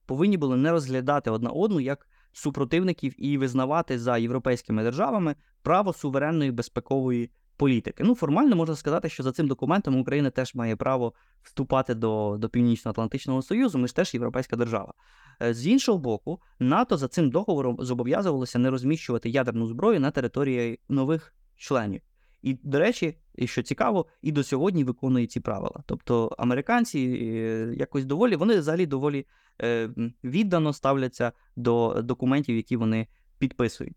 повинні 0.05 0.37
були 0.37 0.57
не 0.57 0.71
розглядати 0.71 1.31
одна 1.31 1.49
одну 1.49 1.79
як 1.79 2.07
супротивників 2.31 3.25
і 3.25 3.37
визнавати 3.37 3.99
за 3.99 4.17
європейськими 4.17 4.83
державами 4.83 5.35
право 5.61 5.93
суверенної 5.93 6.51
безпекової 6.51 7.31
політики. 7.57 8.03
Ну, 8.03 8.15
формально 8.15 8.55
можна 8.55 8.75
сказати, 8.75 9.09
що 9.09 9.23
за 9.23 9.31
цим 9.31 9.47
документом 9.47 9.99
Україна 9.99 10.29
теж 10.29 10.55
має 10.55 10.75
право 10.75 11.13
вступати 11.43 11.95
до 11.95 12.37
до 12.39 12.49
Північно-Атлантичного 12.49 13.41
Союзу, 13.41 13.77
ми 13.77 13.87
ж 13.87 13.95
теж 13.95 14.13
європейська 14.13 14.55
держава. 14.55 14.93
Е, 15.41 15.53
з 15.53 15.67
іншого 15.67 15.97
боку, 15.97 16.41
НАТО 16.59 16.97
за 16.97 17.07
цим 17.07 17.29
договором 17.29 17.77
зобов'язувалося 17.79 18.59
не 18.59 18.69
розміщувати 18.69 19.29
ядерну 19.29 19.67
зброю 19.67 19.99
на 19.99 20.11
території 20.11 20.79
нових 20.89 21.33
членів. 21.55 22.01
І, 22.41 22.53
до 22.63 22.79
речі, 22.79 23.17
і 23.35 23.47
що 23.47 23.63
цікаво, 23.63 24.05
і 24.21 24.31
до 24.31 24.43
сьогодні 24.43 24.83
виконує 24.83 25.27
ці 25.27 25.39
правила. 25.39 25.83
Тобто 25.85 26.35
американці 26.37 26.99
е, 26.99 27.73
якось 27.77 28.05
доволі, 28.05 28.35
вони 28.35 28.59
взагалі 28.59 28.85
доволі 28.85 29.25
е, 29.61 29.89
віддано 30.23 30.73
ставляться 30.73 31.31
до 31.55 32.01
документів, 32.01 32.55
які 32.55 32.77
вони 32.77 33.07
підписують. 33.37 33.95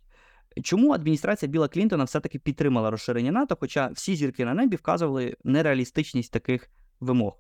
Чому 0.63 0.93
адміністрація 0.93 1.51
Біла 1.51 1.69
Клінтона 1.69 2.05
все-таки 2.05 2.39
підтримала 2.39 2.91
розширення 2.91 3.33
НАТО, 3.33 3.57
хоча 3.61 3.89
всі 3.89 4.17
зірки 4.17 4.45
на 4.45 4.55
небі 4.55 4.77
вказували 4.77 5.37
нереалістичність 5.45 6.33
таких 6.33 6.71
вимог? 7.01 7.39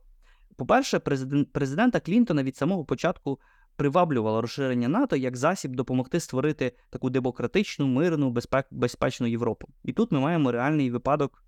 По-перше, 0.56 0.98
президент, 0.98 1.52
президента 1.52 2.00
Клінтона 2.00 2.42
від 2.42 2.56
самого 2.56 2.84
початку 2.84 3.40
приваблювало 3.80 4.40
розширення 4.40 4.88
НАТО 4.88 5.16
як 5.16 5.36
засіб 5.36 5.76
допомогти 5.76 6.20
створити 6.20 6.72
таку 6.90 7.10
демократичну, 7.10 7.86
мирну, 7.86 8.36
безпечну 8.70 9.26
Європу. 9.26 9.68
І 9.84 9.92
тут 9.92 10.12
ми 10.12 10.20
маємо 10.20 10.52
реальний 10.52 10.90
випадок 10.90 11.44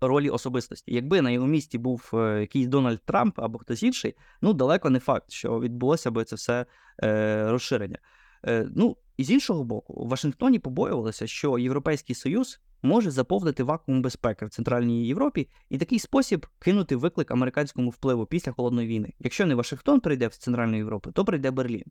ролі 0.00 0.30
особистості. 0.30 0.94
Якби 0.94 1.22
на 1.22 1.30
його 1.30 1.46
місці 1.46 1.78
був 1.78 2.10
е, 2.14 2.40
якийсь 2.40 2.66
Дональд 2.66 3.00
Трамп 3.04 3.38
або 3.38 3.58
хтось 3.58 3.82
інший, 3.82 4.14
ну 4.42 4.52
далеко 4.52 4.90
не 4.90 4.98
факт, 4.98 5.30
що 5.30 5.60
відбулося 5.60 6.10
би 6.10 6.24
це 6.24 6.36
все 6.36 6.66
е, 7.02 7.50
розширення. 7.50 7.98
Е, 8.46 8.68
ну, 8.76 8.96
і 9.16 9.24
з 9.24 9.30
іншого 9.30 9.64
боку, 9.64 9.92
у 9.92 10.08
Вашингтоні 10.08 10.58
побоювалося, 10.58 11.26
що 11.26 11.58
Європейський 11.58 12.16
Союз 12.16 12.60
може 12.82 13.10
заповнити 13.10 13.62
вакуум 13.62 14.02
безпеки 14.02 14.46
в 14.46 14.50
Центральній 14.50 15.06
Європі 15.06 15.48
і 15.68 15.78
такий 15.78 15.98
спосіб 15.98 16.46
кинути 16.58 16.96
виклик 16.96 17.30
американському 17.30 17.90
впливу 17.90 18.26
після 18.26 18.52
холодної 18.52 18.88
війни. 18.88 19.12
Якщо 19.18 19.46
не 19.46 19.54
Вашингтон 19.54 20.00
прийде 20.00 20.28
в 20.28 20.36
Центральну 20.36 20.76
Європу, 20.76 21.12
то 21.12 21.24
прийде 21.24 21.50
Берлін. 21.50 21.84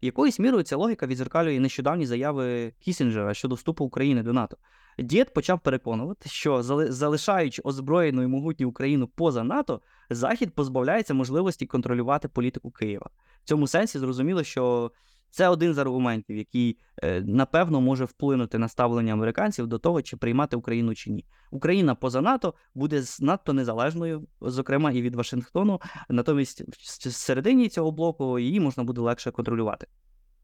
Якоюсь 0.00 0.38
мірою 0.38 0.62
ця 0.62 0.76
логіка 0.76 1.06
відзеркалює 1.06 1.60
нещодавні 1.60 2.06
заяви 2.06 2.72
Кісінджера 2.80 3.34
щодо 3.34 3.54
вступу 3.54 3.84
України 3.84 4.22
до 4.22 4.32
НАТО. 4.32 4.56
Дід 4.98 5.34
почав 5.34 5.60
переконувати, 5.60 6.28
що 6.28 6.62
залишаючи 6.62 7.62
озброєну 7.64 8.22
і 8.22 8.26
могутню 8.26 8.68
Україну 8.68 9.06
поза 9.06 9.44
НАТО, 9.44 9.80
Захід 10.10 10.54
позбавляється 10.54 11.14
можливості 11.14 11.66
контролювати 11.66 12.28
політику 12.28 12.70
Києва. 12.70 13.10
В 13.44 13.48
цьому 13.48 13.66
сенсі 13.66 13.98
зрозуміло, 13.98 14.44
що 14.44 14.92
це 15.30 15.48
один 15.48 15.74
з 15.74 15.78
аргументів, 15.78 16.36
який 16.36 16.78
е, 17.02 17.20
напевно 17.20 17.80
може 17.80 18.04
вплинути 18.04 18.58
на 18.58 18.68
ставлення 18.68 19.12
американців 19.12 19.66
до 19.66 19.78
того, 19.78 20.02
чи 20.02 20.16
приймати 20.16 20.56
Україну 20.56 20.94
чи 20.94 21.10
ні. 21.10 21.24
Україна 21.50 21.94
поза 21.94 22.20
НАТО 22.20 22.54
буде 22.74 23.02
надто 23.20 23.52
незалежною, 23.52 24.26
зокрема 24.40 24.90
і 24.90 25.02
від 25.02 25.14
Вашингтону. 25.14 25.80
Натомість, 26.08 26.60
в 26.60 27.10
середині 27.10 27.68
цього 27.68 27.90
блоку 27.90 28.38
її 28.38 28.60
можна 28.60 28.84
буде 28.84 29.00
легше 29.00 29.30
контролювати. 29.30 29.86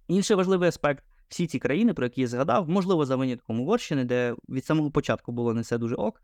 Інший 0.09 0.37
важливий 0.37 0.69
аспект. 0.69 1.05
Всі 1.29 1.47
ці 1.47 1.59
країни, 1.59 1.95
про 1.95 2.07
які 2.07 2.21
я 2.21 2.27
згадав, 2.27 2.69
можливо, 2.69 3.07
за 3.07 3.17
винятком 3.17 3.61
Угорщини, 3.61 4.05
де 4.05 4.35
від 4.49 4.65
самого 4.65 4.91
початку 4.91 5.33
було 5.33 5.55
не 5.55 5.61
все 5.61 5.79
дуже 5.79 5.95
ок, 5.95 6.23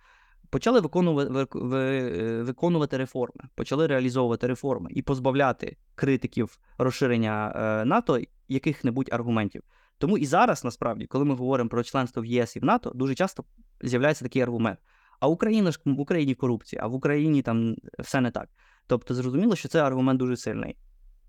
почали 0.50 0.80
виконувати 0.80 1.58
е, 1.58 2.42
виконувати 2.42 2.96
реформи, 2.96 3.42
почали 3.54 3.86
реалізовувати 3.86 4.46
реформи 4.46 4.90
і 4.92 5.02
позбавляти 5.02 5.76
критиків 5.94 6.58
розширення 6.78 7.52
е, 7.56 7.84
НАТО 7.84 8.20
яких-небудь 8.52 9.08
аргументів. 9.12 9.62
Тому 9.98 10.18
і 10.18 10.26
зараз, 10.26 10.64
насправді, 10.64 11.06
коли 11.06 11.24
ми 11.24 11.34
говоримо 11.34 11.70
про 11.70 11.82
членство 11.82 12.22
в 12.22 12.26
ЄС 12.26 12.56
і 12.56 12.60
в 12.60 12.64
НАТО, 12.64 12.92
дуже 12.94 13.14
часто 13.14 13.44
з'являється 13.80 14.24
такий 14.24 14.42
аргумент. 14.42 14.78
А 15.20 15.28
Україна 15.28 15.70
ж 15.70 15.80
в 15.84 16.00
Україні 16.00 16.34
корупція, 16.34 16.82
а 16.84 16.86
в 16.86 16.94
Україні 16.94 17.42
там 17.42 17.76
все 17.98 18.20
не 18.20 18.30
так. 18.30 18.48
Тобто, 18.86 19.14
зрозуміло, 19.14 19.56
що 19.56 19.68
цей 19.68 19.80
аргумент 19.80 20.18
дуже 20.18 20.36
сильний. 20.36 20.76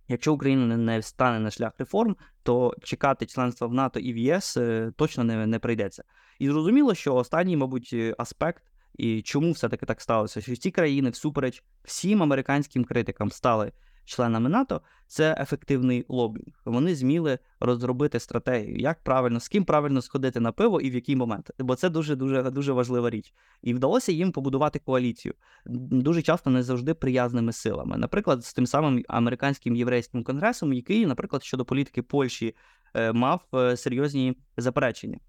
Якщо 0.07 0.33
Україна 0.33 0.77
не 0.77 1.01
стане 1.01 1.39
на 1.39 1.51
шлях 1.51 1.73
реформ, 1.77 2.15
то 2.43 2.75
чекати 2.83 3.25
членства 3.25 3.67
в 3.67 3.73
НАТО 3.73 3.99
і 3.99 4.13
в 4.13 4.17
ЄС 4.17 4.57
е, 4.57 4.91
точно 4.95 5.23
не 5.23 5.47
не 5.47 5.59
прийдеться. 5.59 6.03
І 6.39 6.47
зрозуміло, 6.47 6.95
що 6.95 7.15
останній, 7.15 7.57
мабуть, 7.57 7.95
аспект, 8.17 8.63
і 8.93 9.21
чому 9.21 9.51
все-таки 9.51 9.85
так 9.85 10.01
сталося, 10.01 10.41
що 10.41 10.55
ці 10.55 10.71
країни, 10.71 11.09
всупереч 11.09 11.63
всім 11.83 12.23
американським 12.23 12.85
критикам, 12.85 13.31
стали 13.31 13.71
членами 14.05 14.49
НАТО, 14.49 14.81
це 15.07 15.37
ефективний 15.39 16.05
лобінг. 16.09 16.53
Вони 16.65 16.95
зміли 16.95 17.39
розробити 17.59 18.19
стратегію, 18.19 18.77
як 18.77 19.03
правильно, 19.03 19.39
з 19.39 19.47
ким 19.47 19.65
правильно 19.65 20.01
сходити 20.01 20.39
на 20.39 20.51
пиво 20.51 20.81
і 20.81 20.89
в 20.89 20.95
який 20.95 21.15
момент. 21.15 21.51
Бо 21.59 21.75
це 21.75 21.89
дуже 21.89 22.15
дуже 22.15 22.43
дуже 22.43 22.73
важлива 22.73 23.09
річ. 23.09 23.33
І 23.61 23.73
вдалося 23.73 24.11
їм 24.11 24.31
побудувати 24.31 24.79
коаліцію 24.79 25.33
дуже 25.65 26.21
часто 26.21 26.49
не 26.49 26.63
завжди 26.63 26.93
приязними 26.93 27.53
силами. 27.53 27.97
Наприклад, 27.97 28.45
з 28.45 28.53
тим 28.53 28.67
самим 28.67 29.03
американським 29.07 29.75
єврейським 29.75 30.23
конгресом, 30.23 30.73
який, 30.73 31.05
наприклад, 31.05 31.43
щодо 31.43 31.65
політики 31.65 32.01
Польщі 32.01 32.55
е, 32.93 33.13
мав 33.13 33.41
е, 33.53 33.77
серйозні 33.77 34.37
заперечення 34.57 35.19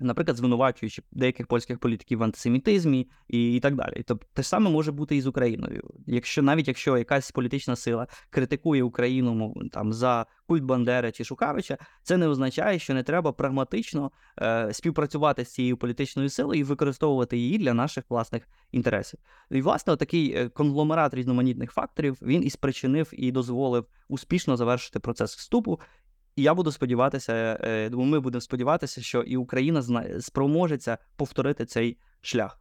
наприклад, 0.00 0.36
звинувачуючи 0.36 1.02
деяких 1.12 1.46
польських 1.46 1.78
політиків 1.78 2.18
в 2.18 2.22
антисемітизмі 2.22 3.08
і 3.28 3.54
і 3.54 3.60
так 3.60 3.74
далі. 3.74 4.02
Тобто 4.06 4.26
те 4.32 4.42
ж 4.42 4.48
саме 4.48 4.70
може 4.70 4.92
бути 4.92 5.16
і 5.16 5.20
з 5.20 5.26
Україною. 5.26 5.82
Якщо 6.06 6.42
навіть 6.42 6.68
якщо 6.68 6.98
якась 6.98 7.30
політична 7.30 7.76
сила 7.76 8.06
критикує 8.30 8.82
Україну 8.82 9.54
там 9.72 9.92
за 9.92 10.26
культ 10.46 10.62
Бандери 10.62 11.12
чи 11.12 11.24
Шукавича, 11.24 11.78
це 12.02 12.16
не 12.16 12.28
означає, 12.28 12.78
що 12.78 12.94
не 12.94 13.02
треба 13.02 13.32
прагматично 13.32 14.10
е, 14.42 14.68
співпрацювати 14.72 15.44
з 15.44 15.52
цією 15.52 15.76
політичною 15.76 16.28
силою 16.28 16.60
і 16.60 16.64
використовувати 16.64 17.36
її 17.36 17.58
для 17.58 17.74
наших 17.74 18.04
власних 18.08 18.48
інтересів. 18.72 19.20
І 19.50 19.62
власне 19.62 19.96
такий 19.96 20.32
е, 20.32 20.48
конгломерат 20.48 21.14
різноманітних 21.14 21.72
факторів 21.72 22.18
він 22.22 22.44
і 22.44 22.50
спричинив 22.50 23.10
і 23.12 23.32
дозволив 23.32 23.86
успішно 24.08 24.56
завершити 24.56 25.00
процес 25.00 25.36
вступу. 25.36 25.80
І 26.36 26.42
я 26.42 26.54
буду 26.54 26.72
сподіватися, 26.72 27.58
е, 27.62 27.88
думаю, 27.88 28.10
ми 28.10 28.20
будемо 28.20 28.40
сподіватися, 28.40 29.02
що 29.02 29.22
і 29.22 29.36
Україна 29.36 29.82
спроможеться 30.20 30.98
повторити 31.16 31.64
цей 31.66 31.98
шлях. 32.20 32.60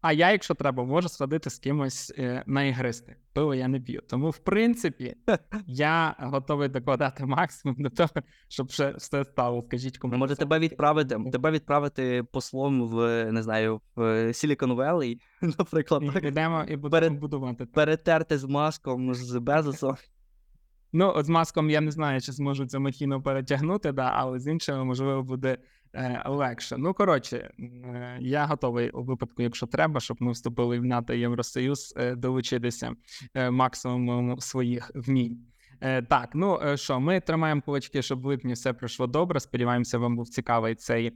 А 0.00 0.12
я, 0.12 0.32
якщо 0.32 0.54
треба, 0.54 0.84
можу 0.84 1.08
сходити 1.08 1.50
з 1.50 1.58
кимось 1.58 2.14
е, 2.18 2.44
на 2.46 2.62
ігристи. 2.62 3.16
Пиво 3.32 3.54
я 3.54 3.68
не 3.68 3.80
п'ю. 3.80 4.02
Тому, 4.08 4.30
в 4.30 4.38
принципі, 4.38 5.16
я 5.66 6.16
готовий 6.18 6.68
докладати 6.68 7.26
максимум 7.26 7.76
до 7.78 7.90
того, 7.90 8.10
щоб 8.48 8.70
ще 8.70 8.90
все 8.90 9.24
стало. 9.24 9.62
Скажіть 9.62 9.98
кому. 9.98 10.12
Ну, 10.12 10.18
може 10.18 10.36
тебе 10.36 10.58
відправити, 10.58 11.18
тебе 11.32 11.50
відправити 11.50 12.24
послом 12.32 12.88
в 12.88 13.24
не 13.32 13.42
знаю, 13.42 13.80
в 13.96 14.02
Silicon 14.26 14.76
Valley, 14.76 15.18
наприклад, 15.58 16.02
І 16.22 16.26
Йдемо 16.26 16.64
і 16.68 16.76
будемо 16.76 17.18
будувати. 17.18 17.66
перетерти 17.66 18.38
з 18.38 18.44
маском 18.44 19.14
з 19.14 19.38
Безосом. 19.38 19.96
Ну, 20.96 21.12
от 21.14 21.26
з 21.26 21.28
маском 21.28 21.70
я 21.70 21.80
не 21.80 21.90
знаю, 21.90 22.20
чи 22.20 22.32
зможуть 22.32 22.70
цю 22.70 22.80
махіну 22.80 23.22
перетягнути, 23.22 23.92
да, 23.92 24.12
але 24.14 24.38
з 24.38 24.46
іншими, 24.46 24.84
можливо, 24.84 25.22
буде 25.22 25.58
е, 25.94 26.22
легше. 26.26 26.76
Ну, 26.78 26.94
коротше, 26.94 27.36
е, 27.58 28.18
я 28.20 28.46
готовий 28.46 28.90
у 28.90 29.02
випадку, 29.02 29.42
якщо 29.42 29.66
треба, 29.66 30.00
щоб 30.00 30.16
ми 30.20 30.32
вступили 30.32 30.78
в 30.78 30.84
НАТО 30.84 31.14
Євросоюз, 31.14 31.94
е, 31.96 32.14
долучитися 32.14 32.92
е, 33.34 33.50
максимумом 33.50 34.40
своїх 34.40 34.90
вмінь. 34.94 35.38
Е, 35.80 36.02
так, 36.02 36.30
ну 36.34 36.60
е, 36.64 36.76
що, 36.76 37.00
ми 37.00 37.20
тримаємо 37.20 37.62
кулачки, 37.62 38.02
щоб 38.02 38.22
в 38.22 38.26
липні 38.26 38.52
все 38.52 38.72
пройшло 38.72 39.06
добре. 39.06 39.40
Сподіваємося, 39.40 39.98
вам 39.98 40.16
був 40.16 40.28
цікавий 40.28 40.74
цей 40.74 41.12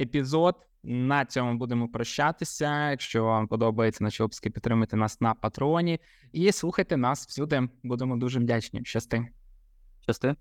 епізод. 0.00 0.56
На 0.82 1.24
цьому 1.24 1.54
будемо 1.54 1.88
прощатися. 1.88 2.90
Якщо 2.90 3.24
вам 3.24 3.48
подобається 3.48 4.04
наші 4.04 4.22
обски, 4.22 4.50
підтримуйте 4.50 4.96
нас 4.96 5.20
на 5.20 5.34
патроні 5.34 6.00
і 6.32 6.52
слухайте 6.52 6.96
нас 6.96 7.26
всюди. 7.26 7.68
Будемо 7.82 8.16
дуже 8.16 8.40
вдячні. 8.40 8.80
Щасти. 8.84 9.28
Щасти. 10.00 10.34